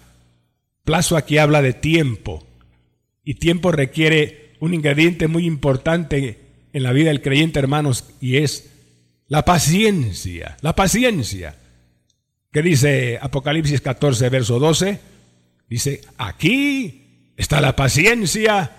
Plazo 0.85 1.17
aquí 1.17 1.39
habla 1.39 1.61
de 1.61 1.75
tiempo. 1.75 2.47
Y 3.25 3.35
tiempo 3.35 3.73
requiere 3.73 4.55
un 4.61 4.75
ingrediente 4.75 5.27
muy 5.27 5.45
importante 5.45 6.39
en 6.73 6.83
la 6.83 6.93
vida 6.93 7.09
del 7.09 7.21
creyente, 7.21 7.59
hermanos, 7.59 8.05
y 8.21 8.37
es 8.37 8.71
la 9.27 9.45
paciencia. 9.45 10.57
La 10.61 10.77
paciencia. 10.77 11.57
¿Qué 12.55 12.63
dice 12.63 13.19
Apocalipsis 13.21 13.81
14, 13.81 14.29
verso 14.29 14.61
12? 14.61 15.01
Dice, 15.69 16.03
aquí 16.17 17.33
está 17.37 17.61
la 17.61 17.75
paciencia 17.75 18.71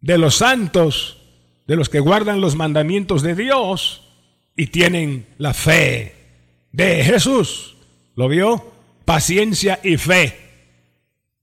de 0.00 0.18
los 0.18 0.34
santos, 0.34 1.22
de 1.68 1.76
los 1.76 1.88
que 1.88 2.00
guardan 2.00 2.40
los 2.40 2.56
mandamientos 2.56 3.22
de 3.22 3.36
Dios 3.36 4.02
y 4.56 4.66
tienen 4.66 5.24
la 5.38 5.54
fe 5.54 6.16
de 6.72 7.04
Jesús. 7.04 7.76
¿Lo 8.16 8.26
vio? 8.26 8.72
Paciencia 9.04 9.78
y 9.84 9.96
fe. 9.96 10.36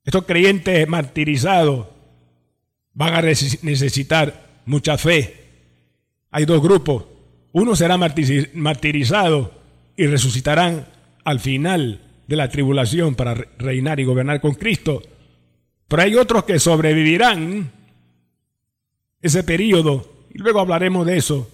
Estos 0.03 0.25
creyentes 0.25 0.85
martirizados 0.89 1.87
van 2.93 3.13
a 3.13 3.21
necesitar 3.21 4.49
mucha 4.65 4.97
fe. 4.97 5.45
Hay 6.29 6.43
dos 6.43 6.61
grupos. 6.61 7.05
Uno 7.53 7.73
será 7.77 7.97
martirizado 7.97 9.53
y 9.95 10.07
resucitarán 10.07 10.90
al 11.23 11.39
final 11.39 12.01
de 12.27 12.35
la 12.35 12.49
tribulación 12.49 13.15
para 13.15 13.35
reinar 13.57 13.99
y 13.99 14.05
gobernar 14.05 14.41
con 14.41 14.53
Cristo. 14.53 15.01
Pero 15.87 16.01
hay 16.01 16.15
otros 16.15 16.45
que 16.45 16.59
sobrevivirán 16.59 17.71
ese 19.21 19.43
periodo 19.43 20.27
y 20.33 20.39
luego 20.39 20.59
hablaremos 20.59 21.05
de 21.05 21.17
eso. 21.17 21.49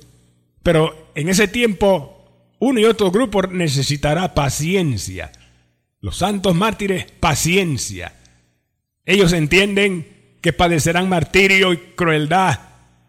Pero 0.64 1.12
en 1.16 1.30
ese 1.30 1.48
tiempo 1.48 2.18
uno 2.60 2.80
y 2.80 2.86
otro 2.86 3.12
grupo 3.12 3.42
necesitará 3.44 4.34
paciencia. 4.34 5.32
Los 6.02 6.18
santos 6.18 6.56
mártires, 6.56 7.06
paciencia. 7.20 8.14
Ellos 9.06 9.34
entienden 9.34 10.08
que 10.42 10.54
padecerán 10.54 11.10
martirio 11.10 11.74
y 11.74 11.78
crueldad 11.96 12.60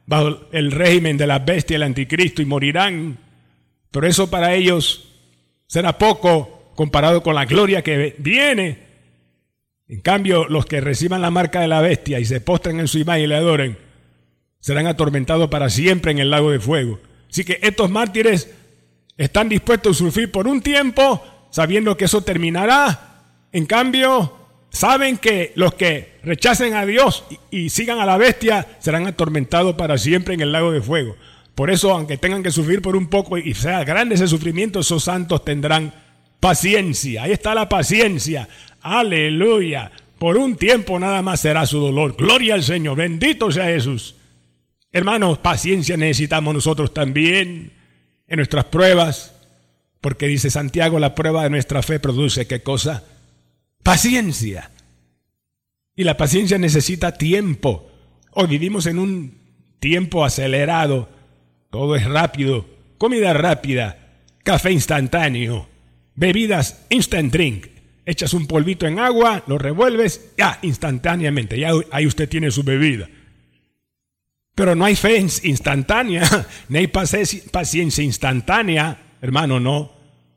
bajo 0.06 0.40
el 0.52 0.72
régimen 0.72 1.18
de 1.18 1.26
la 1.26 1.38
bestia, 1.40 1.76
el 1.76 1.82
anticristo, 1.82 2.40
y 2.40 2.46
morirán. 2.46 3.18
Pero 3.90 4.06
eso 4.06 4.30
para 4.30 4.54
ellos 4.54 5.07
será 5.68 5.98
poco 5.98 6.72
comparado 6.74 7.22
con 7.22 7.36
la 7.36 7.44
gloria 7.44 7.82
que 7.82 8.16
viene. 8.18 8.88
En 9.86 10.00
cambio, 10.00 10.48
los 10.48 10.66
que 10.66 10.80
reciban 10.80 11.22
la 11.22 11.30
marca 11.30 11.60
de 11.60 11.68
la 11.68 11.80
bestia 11.80 12.18
y 12.18 12.24
se 12.24 12.40
postren 12.40 12.80
en 12.80 12.88
su 12.88 12.98
imagen 12.98 13.24
y 13.24 13.26
le 13.28 13.36
adoren, 13.36 13.78
serán 14.60 14.86
atormentados 14.86 15.48
para 15.48 15.70
siempre 15.70 16.10
en 16.10 16.18
el 16.18 16.30
lago 16.30 16.50
de 16.50 16.58
fuego. 16.58 16.98
Así 17.30 17.44
que 17.44 17.60
estos 17.62 17.90
mártires 17.90 18.50
están 19.16 19.48
dispuestos 19.48 19.96
a 19.96 19.98
sufrir 19.98 20.32
por 20.32 20.46
un 20.48 20.60
tiempo 20.60 21.22
sabiendo 21.50 21.96
que 21.96 22.06
eso 22.06 22.22
terminará. 22.22 23.22
En 23.52 23.66
cambio, 23.66 24.36
saben 24.70 25.18
que 25.18 25.52
los 25.54 25.74
que 25.74 26.18
rechacen 26.22 26.74
a 26.74 26.86
Dios 26.86 27.24
y, 27.50 27.70
sigan 27.70 27.98
a 27.98 28.06
la 28.06 28.16
bestia 28.16 28.66
serán 28.78 29.06
atormentados 29.06 29.74
para 29.76 29.98
siempre 29.98 30.34
en 30.34 30.40
el 30.40 30.52
lago 30.52 30.72
de 30.72 30.80
fuego. 30.80 31.16
Por 31.58 31.72
eso, 31.72 31.90
aunque 31.90 32.18
tengan 32.18 32.44
que 32.44 32.52
sufrir 32.52 32.80
por 32.80 32.94
un 32.94 33.08
poco 33.08 33.36
y 33.36 33.52
sea 33.52 33.82
grande 33.82 34.14
ese 34.14 34.28
sufrimiento, 34.28 34.78
esos 34.78 35.02
santos 35.02 35.44
tendrán 35.44 35.92
paciencia. 36.38 37.24
Ahí 37.24 37.32
está 37.32 37.52
la 37.52 37.68
paciencia. 37.68 38.48
Aleluya. 38.80 39.90
Por 40.20 40.36
un 40.36 40.54
tiempo 40.54 41.00
nada 41.00 41.20
más 41.20 41.40
será 41.40 41.66
su 41.66 41.80
dolor. 41.80 42.14
Gloria 42.16 42.54
al 42.54 42.62
Señor. 42.62 42.96
Bendito 42.96 43.50
sea 43.50 43.64
Jesús. 43.64 44.14
Hermanos, 44.92 45.38
paciencia 45.38 45.96
necesitamos 45.96 46.54
nosotros 46.54 46.94
también 46.94 47.72
en 48.28 48.36
nuestras 48.36 48.66
pruebas, 48.66 49.34
porque 50.00 50.28
dice 50.28 50.50
Santiago, 50.50 51.00
la 51.00 51.16
prueba 51.16 51.42
de 51.42 51.50
nuestra 51.50 51.82
fe 51.82 51.98
produce 51.98 52.46
qué 52.46 52.62
cosa? 52.62 53.02
Paciencia. 53.82 54.70
Y 55.96 56.04
la 56.04 56.16
paciencia 56.16 56.56
necesita 56.56 57.18
tiempo. 57.18 57.90
Hoy 58.30 58.46
vivimos 58.46 58.86
en 58.86 59.00
un 59.00 59.38
tiempo 59.80 60.24
acelerado, 60.24 61.17
todo 61.70 61.96
es 61.96 62.04
rápido, 62.04 62.66
comida 62.98 63.32
rápida, 63.32 63.98
café 64.42 64.72
instantáneo, 64.72 65.68
bebidas 66.14 66.86
instant 66.90 67.32
drink. 67.32 67.66
Echas 68.04 68.32
un 68.32 68.46
polvito 68.46 68.86
en 68.86 68.98
agua, 68.98 69.44
lo 69.46 69.58
revuelves, 69.58 70.32
ya 70.38 70.58
instantáneamente, 70.62 71.58
ya 71.58 71.72
ahí 71.90 72.06
usted 72.06 72.26
tiene 72.28 72.50
su 72.50 72.62
bebida. 72.62 73.06
Pero 74.54 74.74
no 74.74 74.86
hay 74.86 74.96
fe 74.96 75.18
instantánea, 75.18 76.46
ni 76.68 76.78
hay 76.78 76.86
paciencia 76.88 78.02
instantánea, 78.02 78.98
hermano, 79.20 79.60
no. 79.60 79.92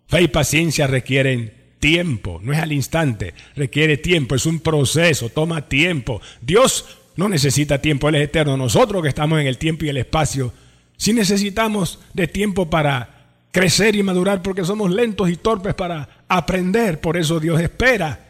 Fe 0.07 0.23
y 0.23 0.27
paciencia 0.27 0.85
requieren 0.85 1.53
tiempo, 1.79 2.39
no 2.43 2.53
es 2.53 2.59
al 2.59 2.73
instante, 2.73 3.33
requiere 3.55 3.97
tiempo, 3.97 4.35
es 4.35 4.45
un 4.45 4.59
proceso, 4.59 5.29
toma 5.29 5.67
tiempo. 5.69 6.21
Dios 6.41 6.99
no 7.15 7.29
necesita 7.29 7.81
tiempo, 7.81 8.09
Él 8.09 8.15
es 8.15 8.23
eterno. 8.25 8.57
Nosotros 8.57 9.01
que 9.01 9.09
estamos 9.09 9.39
en 9.39 9.47
el 9.47 9.57
tiempo 9.57 9.85
y 9.85 9.89
el 9.89 9.97
espacio, 9.97 10.53
sí 11.01 11.13
necesitamos 11.13 11.97
de 12.13 12.27
tiempo 12.27 12.69
para 12.69 13.25
crecer 13.51 13.95
y 13.95 14.03
madurar 14.03 14.43
porque 14.43 14.63
somos 14.63 14.91
lentos 14.91 15.31
y 15.31 15.35
torpes 15.35 15.73
para 15.73 16.07
aprender. 16.27 17.01
Por 17.01 17.17
eso 17.17 17.39
Dios 17.39 17.59
espera. 17.59 18.27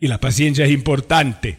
Y 0.00 0.08
la 0.08 0.16
paciencia 0.16 0.64
es 0.64 0.70
importante. 0.70 1.58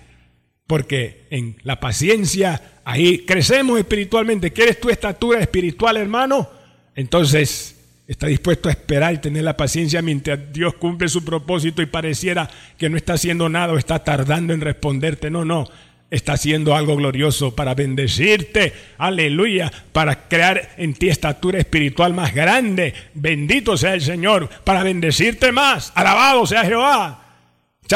Porque 0.65 1.27
en 1.29 1.57
la 1.62 1.79
paciencia, 1.79 2.79
ahí 2.84 3.19
crecemos 3.19 3.77
espiritualmente. 3.77 4.51
¿Quieres 4.51 4.79
tu 4.79 4.89
estatura 4.89 5.39
espiritual, 5.39 5.98
hermano? 5.98 6.50
Entonces 6.95 7.75
está 8.07 8.25
dispuesto 8.25 8.67
a 8.67 8.72
esperar 8.72 9.13
y 9.13 9.19
tener 9.19 9.43
la 9.43 9.57
paciencia 9.57 10.01
mientras 10.01 10.51
Dios 10.51 10.74
cumple 10.74 11.10
su 11.10 11.24
propósito 11.24 11.84
y 11.84 11.86
pareciera 11.86 12.50
que 12.75 12.89
no 12.89 12.98
está 12.98 13.13
haciendo 13.13 13.50
nada 13.50 13.72
o 13.72 13.77
está 13.77 14.03
tardando 14.03 14.51
en 14.51 14.62
responderte. 14.62 15.29
No, 15.29 15.45
no, 15.45 15.69
está 16.15 16.34
haciendo 16.34 16.75
algo 16.75 16.95
glorioso 16.95 17.55
para 17.55 17.75
bendecirte, 17.75 18.74
aleluya, 18.98 19.72
para 19.91 20.27
crear 20.27 20.74
en 20.77 20.93
ti 20.93 21.10
estatura 21.10 21.60
espiritual 21.60 22.13
más 22.13 22.34
grande. 22.34 22.93
Bendito 23.13 23.77
sea 23.77 23.93
el 23.93 24.01
Señor, 24.01 24.50
para 24.63 24.84
bendecirte 24.84 25.51
más. 25.51 25.91
Alabado 25.95 26.45
sea 26.45 26.65
Jehová. 26.65 27.22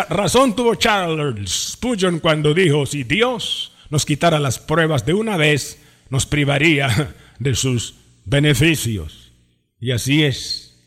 Razón 0.09 0.55
tuvo 0.55 0.75
Charles 0.75 1.71
Spurgeon 1.71 2.19
cuando 2.19 2.53
dijo, 2.53 2.85
si 2.85 3.03
Dios 3.03 3.71
nos 3.89 4.05
quitara 4.05 4.39
las 4.39 4.59
pruebas 4.59 5.05
de 5.05 5.13
una 5.13 5.35
vez, 5.35 5.81
nos 6.09 6.25
privaría 6.25 7.15
de 7.39 7.55
sus 7.55 7.95
beneficios. 8.25 9.31
Y 9.79 9.91
así 9.91 10.23
es. 10.23 10.77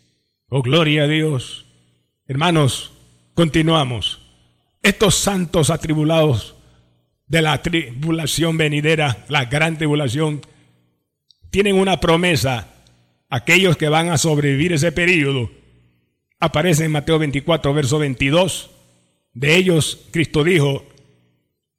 Oh, 0.49 0.63
gloria 0.63 1.05
a 1.05 1.09
Dios. 1.09 1.65
Hermanos, 2.29 2.93
continuamos. 3.35 4.21
Estos 4.83 5.15
santos 5.15 5.71
atribulados 5.71 6.57
de 7.33 7.41
la 7.41 7.63
tribulación 7.63 8.59
venidera, 8.59 9.25
la 9.29 9.47
gran 9.47 9.79
tribulación, 9.79 10.43
tienen 11.51 11.77
una 11.77 11.99
promesa. 11.99 12.69
Aquellos 13.31 13.79
que 13.79 13.89
van 13.89 14.11
a 14.11 14.19
sobrevivir 14.19 14.75
ese 14.75 14.93
periodo, 14.93 15.51
aparece 16.39 16.85
en 16.85 16.93
Mateo 16.93 17.19
24, 17.19 17.73
verso 17.73 17.99
22. 17.99 18.71
De 19.33 19.57
ellos 19.57 20.01
Cristo 20.11 20.45
dijo, 20.45 20.85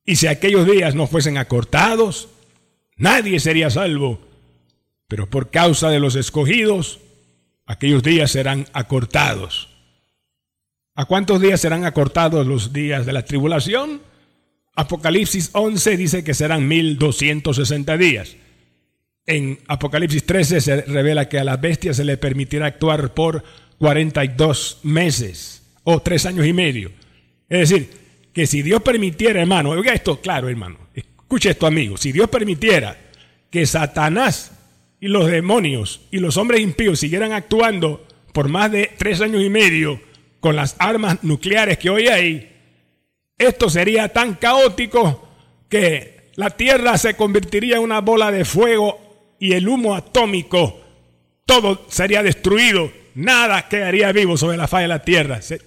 y 0.03 0.15
si 0.15 0.25
aquellos 0.25 0.65
días 0.65 0.95
no 0.95 1.05
fuesen 1.05 1.37
acortados, 1.37 2.29
nadie 2.97 3.39
sería 3.39 3.69
salvo. 3.69 4.19
Pero 5.07 5.29
por 5.29 5.51
causa 5.51 5.91
de 5.91 5.99
los 5.99 6.15
escogidos, 6.15 6.99
aquellos 7.67 8.01
días 8.01 8.31
serán 8.31 8.65
acortados. 8.73 9.69
¿A 10.95 11.05
cuántos 11.05 11.39
días 11.39 11.61
serán 11.61 11.85
acortados 11.85 12.47
los 12.47 12.73
días 12.73 13.05
de 13.05 13.13
la 13.13 13.23
tribulación? 13.23 14.12
Apocalipsis 14.75 15.51
11 15.53 15.97
dice 15.97 16.23
que 16.23 16.33
serán 16.33 16.67
1260 16.67 17.97
días. 17.97 18.35
En 19.25 19.59
Apocalipsis 19.67 20.25
13 20.25 20.61
se 20.61 20.81
revela 20.81 21.29
que 21.29 21.39
a 21.39 21.43
la 21.43 21.57
bestia 21.57 21.93
se 21.93 22.03
le 22.03 22.17
permitirá 22.17 22.65
actuar 22.65 23.13
por 23.13 23.43
42 23.77 24.79
meses 24.83 25.63
o 25.83 26.01
tres 26.01 26.25
años 26.25 26.45
y 26.45 26.53
medio. 26.53 26.91
Es 27.47 27.69
decir, 27.69 27.89
que 28.33 28.47
si 28.47 28.63
Dios 28.63 28.81
permitiera, 28.81 29.41
hermano, 29.41 29.69
oiga 29.69 29.93
esto 29.93 30.19
claro, 30.19 30.49
hermano, 30.49 30.77
escuche 30.93 31.51
esto, 31.51 31.67
amigo, 31.67 31.97
si 31.97 32.11
Dios 32.11 32.29
permitiera 32.29 32.97
que 33.49 33.65
Satanás 33.65 34.51
y 34.99 35.07
los 35.07 35.27
demonios 35.27 36.01
y 36.11 36.17
los 36.17 36.37
hombres 36.37 36.61
impíos 36.61 36.99
siguieran 36.99 37.31
actuando 37.31 38.07
por 38.33 38.49
más 38.49 38.71
de 38.71 38.91
tres 38.97 39.21
años 39.21 39.43
y 39.43 39.49
medio 39.49 40.01
con 40.39 40.55
las 40.55 40.75
armas 40.79 41.23
nucleares 41.23 41.77
que 41.77 41.89
hoy 41.89 42.07
hay, 42.07 42.52
esto 43.43 43.69
sería 43.69 44.09
tan 44.09 44.35
caótico 44.35 45.27
que 45.69 46.31
la 46.35 46.49
Tierra 46.51 46.97
se 46.97 47.15
convertiría 47.15 47.77
en 47.77 47.83
una 47.83 48.01
bola 48.01 48.31
de 48.31 48.45
fuego 48.45 49.35
y 49.39 49.53
el 49.53 49.67
humo 49.67 49.95
atómico, 49.95 50.79
todo 51.45 51.85
sería 51.89 52.23
destruido. 52.23 52.91
Nada 53.15 53.69
quedaría 53.69 54.11
vivo 54.11 54.37
sobre 54.37 54.57
la 54.57 54.67
faz 54.67 54.81
de 54.81 54.87
la 54.87 55.03
Tierra. 55.03 55.41
Se, 55.41 55.61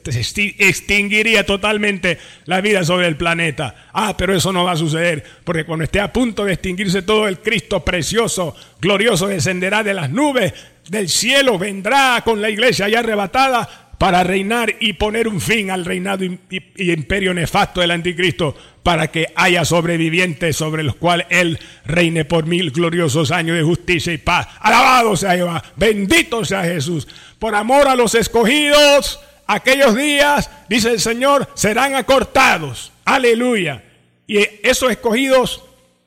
extinguiría 0.58 1.46
totalmente 1.46 2.18
la 2.44 2.60
vida 2.60 2.82
sobre 2.82 3.06
el 3.06 3.16
planeta. 3.16 3.88
Ah, 3.92 4.16
pero 4.16 4.34
eso 4.34 4.52
no 4.52 4.64
va 4.64 4.72
a 4.72 4.76
suceder, 4.76 5.22
porque 5.44 5.64
cuando 5.64 5.84
esté 5.84 6.00
a 6.00 6.12
punto 6.12 6.44
de 6.44 6.54
extinguirse 6.54 7.02
todo, 7.02 7.28
el 7.28 7.38
Cristo 7.38 7.84
precioso, 7.84 8.56
glorioso, 8.80 9.28
descenderá 9.28 9.84
de 9.84 9.94
las 9.94 10.10
nubes 10.10 10.52
del 10.88 11.08
cielo, 11.08 11.58
vendrá 11.58 12.22
con 12.24 12.40
la 12.40 12.50
iglesia 12.50 12.88
ya 12.88 13.00
arrebatada 13.00 13.85
para 13.98 14.22
reinar 14.22 14.74
y 14.80 14.94
poner 14.94 15.26
un 15.26 15.40
fin 15.40 15.70
al 15.70 15.84
reinado 15.84 16.24
y, 16.24 16.38
imperio 16.78 17.32
nefasto 17.32 17.80
del 17.80 17.92
anticristo, 17.92 18.54
para 18.82 19.10
que 19.10 19.32
haya 19.34 19.64
sobrevivientes 19.64 20.56
sobre 20.56 20.82
los 20.82 20.96
cuales 20.96 21.26
Él 21.30 21.58
reine 21.86 22.24
por 22.24 22.46
mil 22.46 22.70
gloriosos 22.70 23.30
años 23.30 23.56
de 23.56 23.62
justicia 23.62 24.12
y 24.12 24.18
paz. 24.18 24.48
Alabado 24.60 25.16
sea 25.16 25.34
Jehová, 25.34 25.62
bendito 25.76 26.44
sea 26.44 26.64
Jesús. 26.64 27.08
Por 27.38 27.54
amor 27.54 27.88
a 27.88 27.96
los 27.96 28.14
escogidos, 28.14 29.18
aquellos 29.46 29.96
días, 29.96 30.50
dice 30.68 30.90
el 30.90 31.00
Señor, 31.00 31.48
serán 31.54 31.94
acortados. 31.94 32.92
Aleluya. 33.04 33.82
Y 34.26 34.38
esos 34.62 34.90
escogidos, 34.90 35.62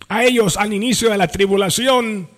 a 0.08 0.23
ellos 0.23 0.58
al 0.58 0.73
inicio 0.73 1.10
de 1.10 1.17
la 1.17 1.28
tribulación, 1.28 2.30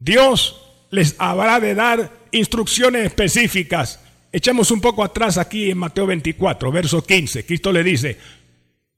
Dios 0.00 0.60
les 0.90 1.14
habrá 1.18 1.60
de 1.60 1.74
dar 1.74 2.10
instrucciones 2.30 3.06
específicas 3.06 4.00
Echemos 4.30 4.70
un 4.70 4.80
poco 4.80 5.02
atrás 5.02 5.38
aquí 5.38 5.70
en 5.70 5.78
Mateo 5.78 6.06
24, 6.06 6.70
verso 6.70 7.04
15. 7.04 7.46
Cristo 7.46 7.72
le 7.72 7.82
dice, 7.82 8.18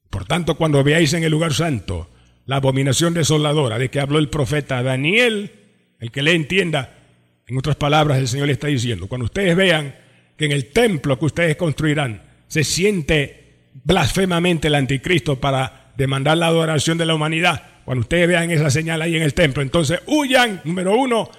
por 0.08 0.24
tanto, 0.24 0.56
cuando 0.56 0.82
veáis 0.82 1.12
en 1.12 1.22
el 1.22 1.30
lugar 1.30 1.54
santo 1.54 2.10
la 2.46 2.56
abominación 2.56 3.14
desoladora 3.14 3.78
de 3.78 3.90
que 3.90 4.00
habló 4.00 4.18
el 4.18 4.28
profeta 4.28 4.82
Daniel, 4.82 5.52
el 6.00 6.10
que 6.10 6.22
le 6.22 6.32
entienda, 6.34 6.98
en 7.46 7.56
otras 7.56 7.76
palabras 7.76 8.18
el 8.18 8.26
Señor 8.26 8.48
le 8.48 8.54
está 8.54 8.66
diciendo, 8.66 9.06
cuando 9.06 9.26
ustedes 9.26 9.54
vean 9.54 9.94
que 10.36 10.46
en 10.46 10.52
el 10.52 10.72
templo 10.72 11.18
que 11.18 11.26
ustedes 11.26 11.56
construirán 11.56 12.22
se 12.48 12.64
siente 12.64 13.68
blasfemamente 13.84 14.66
el 14.66 14.74
anticristo 14.74 15.38
para 15.38 15.92
demandar 15.96 16.38
la 16.38 16.46
adoración 16.46 16.98
de 16.98 17.06
la 17.06 17.14
humanidad, 17.14 17.62
cuando 17.84 18.00
ustedes 18.00 18.26
vean 18.26 18.50
esa 18.50 18.70
señal 18.70 19.00
ahí 19.02 19.16
en 19.16 19.22
el 19.22 19.34
templo, 19.34 19.62
entonces 19.62 20.00
huyan, 20.06 20.60
número 20.64 20.96
uno, 20.96 21.30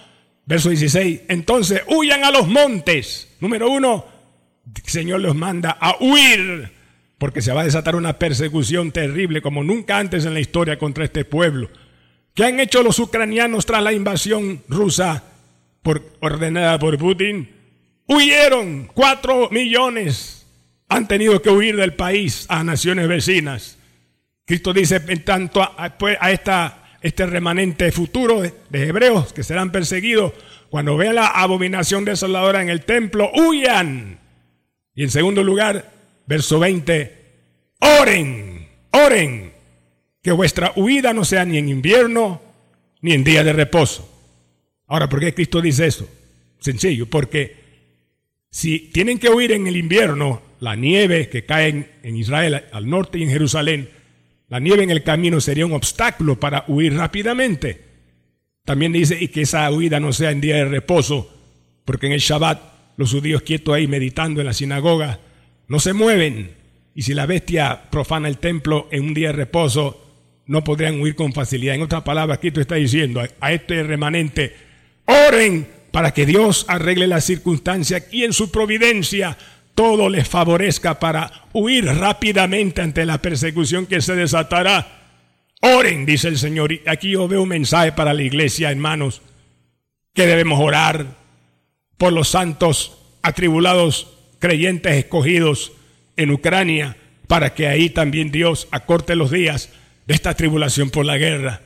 Verso 0.46 0.70
16, 0.70 1.22
entonces 1.28 1.82
huyan 1.88 2.24
a 2.24 2.32
los 2.32 2.48
montes. 2.48 3.36
Número 3.40 3.70
uno, 3.70 4.06
el 4.76 4.90
Señor 4.90 5.22
los 5.22 5.36
manda 5.36 5.78
a 5.80 5.98
huir, 6.00 6.72
porque 7.18 7.42
se 7.42 7.54
va 7.54 7.62
a 7.62 7.66
desatar 7.66 7.96
una 7.96 8.18
persecución 8.18 8.92
terrible 8.92 9.42
como 9.42 9.64
nunca 9.64 9.98
antes 9.98 10.26
en 10.26 10.34
la 10.34 10.40
historia 10.40 10.80
contra 10.80 11.06
este 11.06 11.26
pueblo. 11.26 11.70
¿Qué 12.34 12.46
han 12.46 12.60
hecho 12.60 12.82
los 12.82 13.00
ucranianos 13.00 13.66
tras 13.66 13.84
la 13.84 13.94
invasión 13.94 14.64
rusa 14.68 15.24
por, 15.84 16.04
ordenada 16.22 16.80
por 16.80 16.98
Putin? 16.98 17.50
Huyeron, 18.08 18.90
cuatro 18.94 19.50
millones 19.52 20.48
han 20.90 21.08
tenido 21.08 21.42
que 21.42 21.50
huir 21.50 21.76
del 21.78 21.94
país 21.94 22.46
a 22.50 22.64
naciones 22.64 23.08
vecinas. 23.08 23.78
Cristo 24.46 24.74
dice, 24.74 25.02
en 25.08 25.24
tanto 25.24 25.62
a, 25.64 25.98
pues, 25.98 26.18
a 26.20 26.32
esta 26.32 26.81
este 27.02 27.26
remanente 27.26 27.92
futuro 27.92 28.42
de, 28.42 28.54
hebreos 28.72 29.34
que 29.34 29.44
serán 29.44 29.72
perseguidos, 29.72 30.34
cuando 30.70 30.96
vean 30.96 31.16
la 31.16 31.28
abominación 31.28 32.06
desoladora 32.06 32.62
en 32.62 32.70
el 32.70 32.86
templo, 32.86 33.32
huyan. 33.34 34.20
Y 34.96 35.04
en 35.04 35.10
segundo 35.10 35.44
lugar, 35.44 35.92
verso 36.28 36.60
20, 36.60 37.18
oren, 38.00 38.68
oren, 38.92 39.54
que 40.22 40.32
vuestra 40.32 40.72
huida 40.76 41.14
no 41.14 41.26
sea 41.26 41.44
ni 41.44 41.58
en 41.58 41.70
invierno 41.70 42.42
ni 43.02 43.14
en 43.14 43.24
día 43.24 43.44
de 43.44 43.54
reposo. 43.54 44.08
Ahora, 44.88 45.10
¿por 45.10 45.20
qué 45.20 45.34
Cristo 45.34 45.62
dice 45.62 45.88
eso? 45.88 46.08
Sencillo, 46.60 47.08
porque 47.08 47.56
si 48.52 48.80
tienen 48.80 49.18
que 49.18 49.30
huir 49.30 49.52
en 49.54 49.66
el 49.66 49.76
invierno, 49.76 50.42
la 50.60 50.76
nieve 50.76 51.30
que 51.30 51.46
cae 51.46 51.90
en 52.04 52.16
Israel 52.16 52.66
al 52.72 52.88
norte 52.88 53.18
y 53.18 53.24
en 53.24 53.30
Jerusalén, 53.30 53.90
la 54.52 54.60
nieve 54.60 54.84
en 54.84 54.90
el 54.90 55.02
camino 55.02 55.40
sería 55.40 55.66
un 55.66 55.72
obstáculo 55.72 56.38
para 56.38 56.66
huir 56.68 56.94
rápidamente. 56.94 57.86
También 58.66 58.92
dice, 58.92 59.18
y 59.18 59.30
que 59.30 59.44
esa 59.44 59.72
huida 59.72 60.02
no 60.02 60.12
sea 60.12 60.32
en 60.32 60.42
día 60.42 60.58
de 60.58 60.66
reposo, 60.66 61.34
porque 61.86 62.08
en 62.08 62.12
el 62.12 62.20
Shabbat 62.20 62.62
los 62.98 63.12
judíos 63.12 63.44
quietos 63.44 63.74
ahí 63.74 63.88
meditando 63.88 64.42
en 64.42 64.48
la 64.48 64.54
sinagoga 64.54 65.22
no 65.70 65.80
se 65.80 65.94
mueven. 65.94 66.52
Y 66.94 67.04
si 67.04 67.14
la 67.14 67.26
bestia 67.26 67.84
profana 67.90 68.28
el 68.28 68.40
templo 68.40 68.90
en 68.92 69.06
un 69.06 69.14
día 69.14 69.28
de 69.28 69.38
reposo, 69.38 70.06
no 70.48 70.66
podrían 70.66 71.00
huir 71.00 71.16
con 71.16 71.32
facilidad. 71.32 71.76
En 71.76 71.84
otras 71.84 72.02
palabras, 72.02 72.40
Cristo 72.40 72.60
está 72.60 72.76
diciendo 72.76 73.22
a 73.40 73.54
este 73.54 73.82
remanente, 73.84 74.54
oren 75.30 75.66
para 75.92 76.14
que 76.14 76.26
Dios 76.26 76.66
arregle 76.68 77.08
la 77.08 77.22
circunstancia 77.22 78.04
y 78.12 78.26
en 78.26 78.34
su 78.34 78.52
providencia 78.52 79.38
todo 79.82 80.10
les 80.10 80.28
favorezca 80.28 81.00
para 81.00 81.46
huir 81.54 81.86
rápidamente 81.86 82.84
ante 82.84 83.04
la 83.04 83.20
persecución 83.20 83.88
que 83.88 84.00
se 84.00 84.14
desatará. 84.14 84.86
Oren, 85.60 86.06
dice 86.06 86.28
el 86.28 86.38
Señor. 86.38 86.72
Y 86.72 86.84
aquí 86.86 87.10
yo 87.10 87.28
veo 87.28 87.42
un 87.42 87.50
mensaje 87.50 87.92
para 87.92 88.14
la 88.14 88.22
iglesia, 88.22 88.70
hermanos, 88.70 89.24
que 90.14 90.28
debemos 90.28 90.60
orar 90.60 91.18
por 91.98 92.14
los 92.14 92.28
santos 92.28 93.00
atribulados 93.24 94.20
creyentes 94.38 94.94
escogidos 94.94 95.72
en 96.16 96.30
Ucrania, 96.30 96.96
para 97.26 97.56
que 97.56 97.66
ahí 97.66 97.90
también 97.90 98.30
Dios 98.30 98.68
acorte 98.70 99.16
los 99.16 99.32
días 99.32 99.72
de 100.06 100.14
esta 100.14 100.36
tribulación 100.36 100.92
por 100.92 101.08
la 101.08 101.18
guerra. 101.18 101.62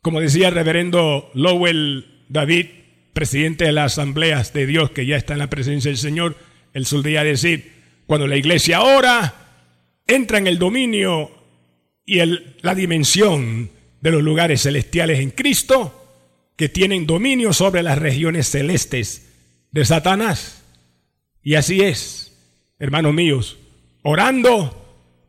Como 0.00 0.22
decía 0.22 0.48
el 0.48 0.54
reverendo 0.54 1.30
Lowell 1.34 2.24
David, 2.30 2.68
presidente 3.12 3.66
de 3.66 3.72
las 3.72 3.92
asambleas 3.92 4.54
de 4.54 4.64
Dios 4.64 4.90
que 4.92 5.04
ya 5.04 5.18
está 5.18 5.34
en 5.34 5.40
la 5.40 5.50
presencia 5.50 5.90
del 5.90 5.98
Señor, 5.98 6.34
él 6.72 6.86
solía 6.86 7.24
decir, 7.24 7.72
cuando 8.06 8.26
la 8.26 8.36
iglesia 8.36 8.82
ora, 8.82 9.34
entra 10.06 10.38
en 10.38 10.46
el 10.46 10.58
dominio 10.58 11.30
y 12.04 12.20
la 12.62 12.74
dimensión 12.74 13.70
de 14.00 14.10
los 14.10 14.22
lugares 14.22 14.62
celestiales 14.62 15.20
en 15.20 15.30
Cristo 15.30 15.98
que 16.56 16.68
tienen 16.68 17.06
dominio 17.06 17.52
sobre 17.52 17.82
las 17.82 17.98
regiones 17.98 18.48
celestes 18.48 19.30
de 19.70 19.84
Satanás. 19.84 20.62
Y 21.42 21.54
así 21.54 21.80
es, 21.80 22.36
hermanos 22.78 23.14
míos, 23.14 23.58
orando 24.02 24.78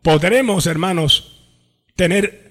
podremos, 0.01 0.67
hermanos, 0.67 1.45
tener 1.95 2.43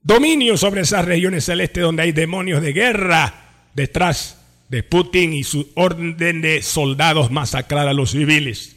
dominio 0.00 0.56
sobre 0.56 0.82
esas 0.82 1.04
regiones 1.04 1.44
celestes 1.44 1.82
donde 1.82 2.04
hay 2.04 2.12
demonios 2.12 2.62
de 2.62 2.72
guerra 2.72 3.68
detrás 3.74 4.37
de 4.68 4.82
Putin 4.82 5.32
y 5.32 5.44
su 5.44 5.70
orden 5.74 6.40
de 6.40 6.62
soldados 6.62 7.30
masacrar 7.30 7.88
a 7.88 7.94
los 7.94 8.10
civiles. 8.10 8.76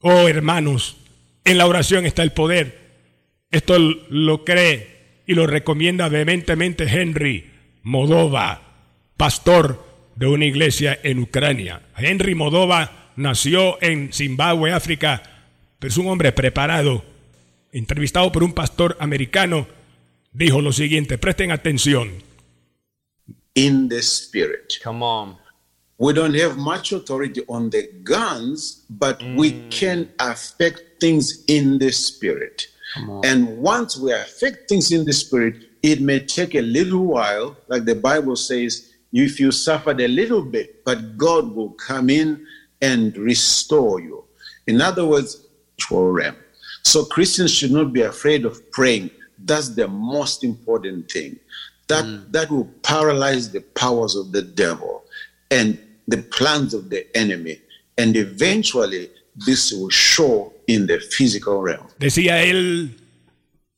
Oh 0.00 0.28
hermanos, 0.28 0.96
en 1.44 1.58
la 1.58 1.66
oración 1.66 2.06
está 2.06 2.22
el 2.22 2.32
poder. 2.32 2.84
Esto 3.50 3.78
lo 3.78 4.44
cree 4.44 5.22
y 5.26 5.34
lo 5.34 5.46
recomienda 5.46 6.08
vehementemente 6.08 6.84
Henry 6.84 7.50
Modova, 7.82 8.62
pastor 9.16 9.84
de 10.16 10.26
una 10.26 10.44
iglesia 10.44 10.98
en 11.02 11.18
Ucrania. 11.20 11.82
Henry 11.96 12.34
Modova 12.34 13.12
nació 13.16 13.82
en 13.82 14.12
Zimbabue, 14.12 14.72
África, 14.72 15.22
pero 15.78 15.90
es 15.90 15.96
un 15.96 16.08
hombre 16.08 16.32
preparado. 16.32 17.04
Entrevistado 17.72 18.30
por 18.30 18.44
un 18.44 18.52
pastor 18.52 18.96
americano, 19.00 19.66
dijo 20.32 20.60
lo 20.60 20.72
siguiente, 20.72 21.18
presten 21.18 21.50
atención. 21.50 22.12
In 23.54 23.88
the 23.88 24.02
spirit. 24.02 24.78
Come 24.82 25.02
on. 25.02 25.36
We 25.98 26.12
don't 26.12 26.34
have 26.34 26.56
much 26.56 26.92
authority 26.92 27.42
on 27.48 27.70
the 27.70 27.88
guns, 28.02 28.84
but 28.90 29.22
we 29.36 29.52
mm. 29.52 29.70
can 29.70 30.12
affect 30.18 31.00
things 31.00 31.44
in 31.46 31.78
the 31.78 31.92
spirit. 31.92 32.66
And 33.24 33.58
once 33.58 33.98
we 33.98 34.12
affect 34.12 34.68
things 34.68 34.92
in 34.92 35.04
the 35.04 35.12
spirit, 35.12 35.68
it 35.82 36.00
may 36.00 36.20
take 36.20 36.54
a 36.54 36.62
little 36.62 37.04
while, 37.04 37.56
like 37.68 37.84
the 37.84 37.94
Bible 37.94 38.36
says, 38.36 38.92
if 39.12 39.38
you 39.40 39.50
suffered 39.52 40.00
a 40.00 40.08
little 40.08 40.42
bit, 40.42 40.84
but 40.84 41.16
God 41.16 41.54
will 41.54 41.70
come 41.70 42.08
in 42.10 42.46
and 42.80 43.16
restore 43.16 44.00
you. 44.00 44.24
In 44.66 44.80
other 44.80 45.06
words, 45.06 45.46
realm. 45.90 46.36
So 46.82 47.04
Christians 47.04 47.52
should 47.52 47.72
not 47.72 47.92
be 47.92 48.02
afraid 48.02 48.44
of 48.44 48.70
praying. 48.70 49.10
That's 49.38 49.70
the 49.70 49.88
most 49.88 50.44
important 50.44 51.10
thing. 51.10 51.38
That 51.88 52.04
mm. 52.04 52.32
that 52.32 52.50
will 52.50 52.68
paralyze 52.82 53.50
the 53.50 53.60
powers 53.60 54.16
of 54.16 54.32
the 54.32 54.42
devil 54.42 55.04
and 55.50 55.78
the 56.08 56.18
plans 56.18 56.74
of 56.74 56.88
the 56.88 57.06
enemy. 57.14 57.60
And 57.96 58.16
eventually 58.16 59.10
this 59.46 59.72
will 59.72 59.90
show 59.90 60.52
in 60.66 60.86
the 60.86 60.98
physical 61.00 61.62
realm. 61.62 61.86
Decía 61.98 62.42
él, 62.42 62.96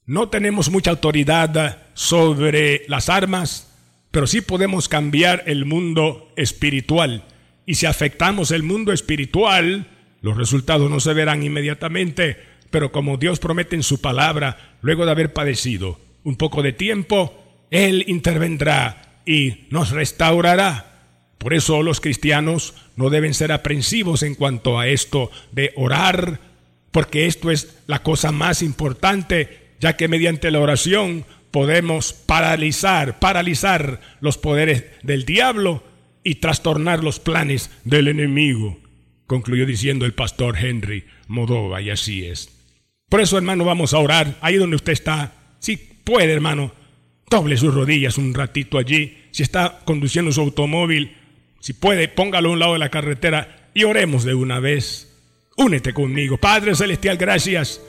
no 0.04 0.28
tenemos 0.28 0.70
mucha 0.70 0.90
autoridad 0.90 1.78
sobre 1.94 2.84
las 2.88 3.08
armas, 3.08 3.68
pero 4.10 4.26
sí 4.26 4.40
podemos 4.40 4.88
cambiar 4.88 5.42
el 5.46 5.64
mundo 5.64 6.32
espiritual. 6.36 7.24
Y 7.66 7.74
si 7.74 7.86
afectamos 7.86 8.52
el 8.52 8.62
mundo 8.62 8.92
espiritual, 8.92 9.88
los 10.20 10.36
resultados 10.36 10.90
no 10.90 11.00
se 11.00 11.12
verán 11.12 11.42
inmediatamente, 11.42 12.36
pero 12.70 12.92
como 12.92 13.16
Dios 13.16 13.40
promete 13.40 13.74
en 13.74 13.82
su 13.82 14.00
palabra, 14.00 14.76
luego 14.80 15.04
de 15.04 15.10
haber 15.10 15.32
padecido 15.32 15.98
un 16.22 16.36
poco 16.36 16.62
de 16.62 16.72
tiempo, 16.72 17.45
Él 17.76 18.04
intervendrá 18.06 19.20
y 19.26 19.66
nos 19.68 19.90
restaurará. 19.90 21.10
Por 21.36 21.52
eso 21.52 21.82
los 21.82 22.00
cristianos 22.00 22.74
no 22.96 23.10
deben 23.10 23.34
ser 23.34 23.52
aprensivos 23.52 24.22
en 24.22 24.34
cuanto 24.34 24.78
a 24.78 24.88
esto 24.88 25.30
de 25.52 25.74
orar, 25.76 26.40
porque 26.90 27.26
esto 27.26 27.50
es 27.50 27.76
la 27.86 28.02
cosa 28.02 28.32
más 28.32 28.62
importante, 28.62 29.74
ya 29.78 29.94
que 29.94 30.08
mediante 30.08 30.50
la 30.50 30.60
oración 30.60 31.26
podemos 31.50 32.14
paralizar, 32.14 33.18
paralizar 33.18 34.00
los 34.20 34.38
poderes 34.38 34.86
del 35.02 35.26
diablo 35.26 35.84
y 36.24 36.36
trastornar 36.36 37.04
los 37.04 37.20
planes 37.20 37.70
del 37.84 38.08
enemigo, 38.08 38.78
concluyó 39.26 39.66
diciendo 39.66 40.06
el 40.06 40.14
pastor 40.14 40.56
Henry 40.56 41.04
Modova, 41.28 41.82
y 41.82 41.90
así 41.90 42.24
es. 42.24 42.48
Por 43.10 43.20
eso, 43.20 43.36
hermano, 43.36 43.66
vamos 43.66 43.92
a 43.92 43.98
orar 43.98 44.38
ahí 44.40 44.56
donde 44.56 44.76
usted 44.76 44.94
está. 44.94 45.34
Si 45.58 45.76
puede, 45.76 46.32
hermano, 46.32 46.72
doble 47.28 47.56
sus 47.56 47.74
rodillas 47.74 48.18
un 48.18 48.34
ratito 48.34 48.78
allí. 48.78 49.16
Si 49.30 49.42
está 49.42 49.80
conduciendo 49.84 50.32
su 50.32 50.40
automóvil, 50.40 51.16
si 51.60 51.72
puede, 51.72 52.08
póngalo 52.08 52.50
a 52.50 52.52
un 52.52 52.58
lado 52.58 52.72
de 52.74 52.78
la 52.78 52.90
carretera 52.90 53.70
y 53.74 53.84
oremos 53.84 54.24
de 54.24 54.34
una 54.34 54.60
vez. 54.60 55.12
Únete 55.56 55.92
conmigo. 55.92 56.36
Padre 56.36 56.74
Celestial, 56.74 57.16
gracias 57.16 57.80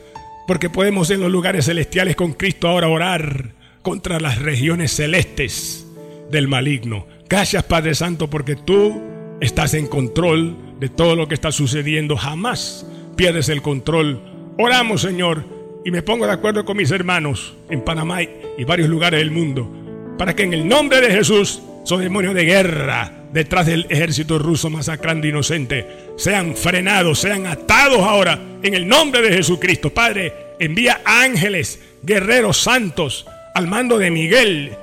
porque 0.48 0.70
podemos 0.70 1.10
en 1.10 1.20
los 1.20 1.32
lugares 1.32 1.66
celestiales 1.66 2.16
con 2.16 2.34
Cristo 2.34 2.70
ahora 2.70 2.88
orar 2.88 3.54
contra 3.82 4.20
las 4.20 4.40
regiones 4.40 4.94
celestes 4.94 5.86
del 6.32 6.48
maligno. 6.48 7.06
Gracias 7.30 7.64
Padre 7.64 7.94
Santo 7.96 8.30
porque 8.30 8.56
tú 8.56 9.02
estás 9.42 9.74
en 9.74 9.88
control 9.88 10.56
de 10.80 10.90
todo 10.90 11.16
lo 11.16 11.28
que 11.28 11.34
está 11.34 11.52
sucediendo. 11.52 12.16
Jamás 12.16 12.86
pierdes 13.18 13.50
el 13.50 13.62
control. 13.62 14.22
Oramos 14.58 15.02
Señor 15.02 15.57
y 15.88 15.92
me 15.92 16.02
pongo 16.02 16.28
de 16.28 16.34
acuerdo 16.34 16.66
con 16.66 16.76
mis 16.76 16.92
hermanos 16.92 17.56
en 17.70 17.80
Panamá 17.80 18.22
y 18.22 18.64
varios 18.66 18.90
lugares 18.90 19.22
del 19.22 19.32
mundo 19.32 19.72
para 20.18 20.36
que 20.36 20.44
en 20.44 20.54
el 20.54 20.68
nombre 20.68 21.00
de 21.00 21.10
Jesús 21.12 21.62
esos 21.82 22.02
demonios 22.02 22.34
de 22.34 22.44
guerra 22.44 23.10
detrás 23.32 23.68
del 23.68 23.86
ejército 23.88 24.38
ruso 24.38 24.70
masacrando 24.70 25.28
inocente 25.28 25.88
sean 26.18 26.58
frenados, 26.58 27.20
sean 27.20 27.48
atados 27.48 28.02
ahora 28.02 28.38
en 28.62 28.74
el 28.74 28.86
nombre 28.86 29.22
de 29.22 29.38
Jesucristo. 29.38 29.94
Padre, 29.94 30.34
envía 30.60 31.00
ángeles, 31.06 31.80
guerreros 32.04 32.58
santos 32.58 33.26
al 33.56 33.68
mando 33.68 33.98
de 33.98 34.12
Miguel 34.12 34.76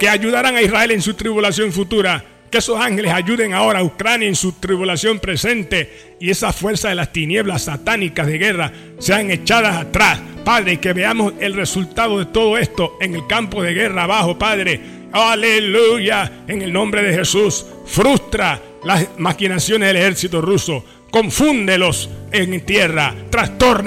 que 0.00 0.08
ayudarán 0.08 0.56
a 0.56 0.62
Israel 0.62 0.92
en 0.92 1.02
su 1.02 1.12
tribulación 1.12 1.72
futura. 1.72 2.24
Que 2.52 2.58
esos 2.58 2.78
ángeles 2.78 3.10
ayuden 3.12 3.54
ahora 3.54 3.78
a 3.78 3.82
Ucrania 3.82 4.28
en 4.28 4.36
su 4.36 4.52
tribulación 4.52 5.18
presente 5.18 6.16
y 6.20 6.28
esa 6.28 6.52
fuerza 6.52 6.90
de 6.90 6.94
las 6.94 7.10
tinieblas 7.10 7.62
satánicas 7.62 8.26
de 8.26 8.36
guerra 8.36 8.72
sean 8.98 9.30
echadas 9.30 9.74
atrás. 9.74 10.20
Padre, 10.44 10.78
que 10.78 10.92
veamos 10.92 11.32
el 11.40 11.54
resultado 11.54 12.18
de 12.18 12.26
todo 12.26 12.58
esto 12.58 12.98
en 13.00 13.14
el 13.14 13.26
campo 13.26 13.62
de 13.62 13.72
guerra 13.72 14.04
abajo, 14.04 14.38
Padre 14.38 14.80
Aleluya. 15.12 16.44
En 16.46 16.60
el 16.60 16.74
nombre 16.74 17.02
de 17.02 17.14
Jesús, 17.14 17.64
frustra 17.86 18.60
las 18.84 19.08
maquinaciones 19.16 19.88
del 19.88 19.96
ejército 19.96 20.42
ruso. 20.42 20.84
Confúndelos 21.10 22.10
en 22.32 22.60
tierra, 22.66 23.14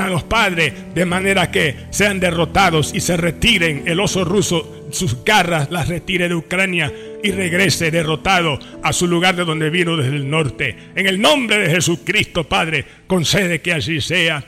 los 0.10 0.24
padres, 0.24 0.74
de 0.94 1.06
manera 1.06 1.52
que 1.52 1.76
sean 1.92 2.20
derrotados 2.20 2.96
y 2.96 3.00
se 3.00 3.16
retiren. 3.16 3.84
El 3.86 4.00
oso 4.00 4.26
ruso, 4.26 4.88
sus 4.92 5.24
garras 5.24 5.70
las 5.70 5.88
retire 5.88 6.30
de 6.30 6.36
Ucrania 6.36 6.92
y 7.26 7.32
regrese 7.32 7.90
derrotado 7.90 8.60
a 8.84 8.94
su 8.94 9.08
lugar 9.08 9.36
de 9.36 9.46
donde 9.46 9.72
vino 9.72 9.98
desde 9.98 10.16
el 10.16 10.30
norte. 10.30 10.78
En 10.96 11.08
el 11.08 11.20
nombre 11.20 11.58
de 11.58 11.70
Jesucristo, 11.72 12.44
Padre, 12.44 12.86
concede 13.08 13.62
que 13.62 13.74
así 13.74 14.00
sea. 14.00 14.44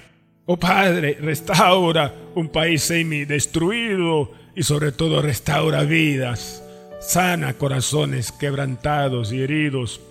Oh 0.45 0.57
Padre, 0.57 1.17
restaura 1.19 2.13
un 2.35 2.49
país 2.49 2.83
semi 2.83 3.25
destruido 3.25 4.31
y 4.55 4.61
sobre 4.61 4.91
todo 4.91 5.21
restaura 5.21 5.83
vidas 5.83 6.63
sana 6.99 7.53
corazones 7.53 8.31
quebrantados 8.31 9.31
y 9.31 9.41
heridos 9.41 10.01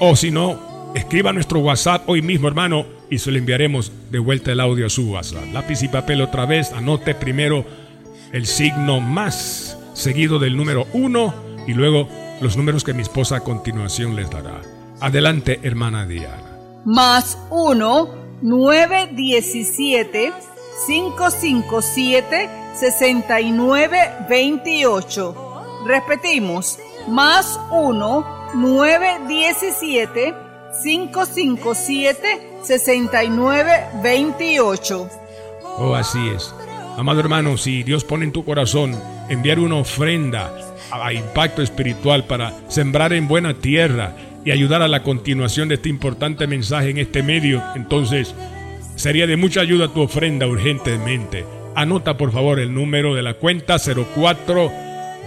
o 0.00 0.16
si 0.16 0.30
no, 0.30 0.58
escriba 0.94 1.32
nuestro 1.32 1.60
WhatsApp 1.60 2.08
hoy 2.08 2.22
mismo, 2.22 2.48
hermano, 2.48 2.86
y 3.10 3.18
se 3.18 3.30
lo 3.30 3.36
enviaremos 3.36 3.92
de 4.10 4.18
vuelta 4.18 4.50
el 4.50 4.60
audio 4.60 4.86
a 4.86 4.90
su 4.90 5.10
WhatsApp. 5.10 5.52
Lápiz 5.52 5.82
y 5.82 5.88
papel 5.88 6.22
otra 6.22 6.46
vez, 6.46 6.72
anote 6.72 7.14
primero 7.14 7.66
el 8.32 8.46
signo 8.46 9.00
más 9.00 9.76
seguido 9.92 10.38
del 10.38 10.56
número 10.56 10.86
1 10.94 11.34
y 11.66 11.74
luego 11.74 12.08
los 12.40 12.56
números 12.56 12.82
que 12.82 12.94
mi 12.94 13.02
esposa 13.02 13.36
a 13.36 13.40
continuación 13.40 14.16
les 14.16 14.30
dará. 14.30 14.62
Adelante, 15.00 15.60
hermana 15.62 16.06
Diana. 16.06 16.56
Más 16.86 17.36
1, 17.50 18.08
917 18.40 20.32
557 20.86 22.48
6928. 22.74 25.34
Repetimos, 25.86 26.78
más 27.06 27.60
1 27.70 28.39
917 28.54 30.34
557 30.82 32.50
6928. 32.62 35.10
Oh, 35.78 35.94
así 35.94 36.18
es. 36.34 36.54
Amado 36.96 37.20
hermano, 37.20 37.56
si 37.56 37.82
Dios 37.82 38.04
pone 38.04 38.24
en 38.24 38.32
tu 38.32 38.44
corazón 38.44 38.98
enviar 39.28 39.58
una 39.58 39.76
ofrenda 39.76 40.52
a 40.90 41.12
impacto 41.12 41.62
espiritual 41.62 42.24
para 42.24 42.52
sembrar 42.68 43.12
en 43.12 43.28
buena 43.28 43.54
tierra 43.54 44.14
y 44.44 44.50
ayudar 44.50 44.82
a 44.82 44.88
la 44.88 45.02
continuación 45.02 45.68
de 45.68 45.76
este 45.76 45.88
importante 45.88 46.46
mensaje 46.46 46.90
en 46.90 46.98
este 46.98 47.22
medio, 47.22 47.62
entonces 47.74 48.34
sería 48.96 49.26
de 49.26 49.36
mucha 49.36 49.60
ayuda 49.60 49.88
tu 49.88 50.02
ofrenda 50.02 50.46
urgentemente. 50.46 51.44
Anota 51.74 52.16
por 52.16 52.32
favor 52.32 52.58
el 52.58 52.74
número 52.74 53.14
de 53.14 53.22
la 53.22 53.34
cuenta 53.34 53.76
04 53.78 54.70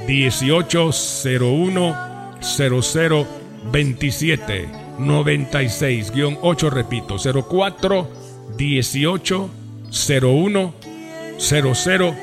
1801 0.08 2.13
0027 2.44 4.84
96-8, 5.00 6.70
repito, 6.70 7.16
04 7.18 8.08
18 8.58 9.50
01 9.90 10.74
00 11.40 12.16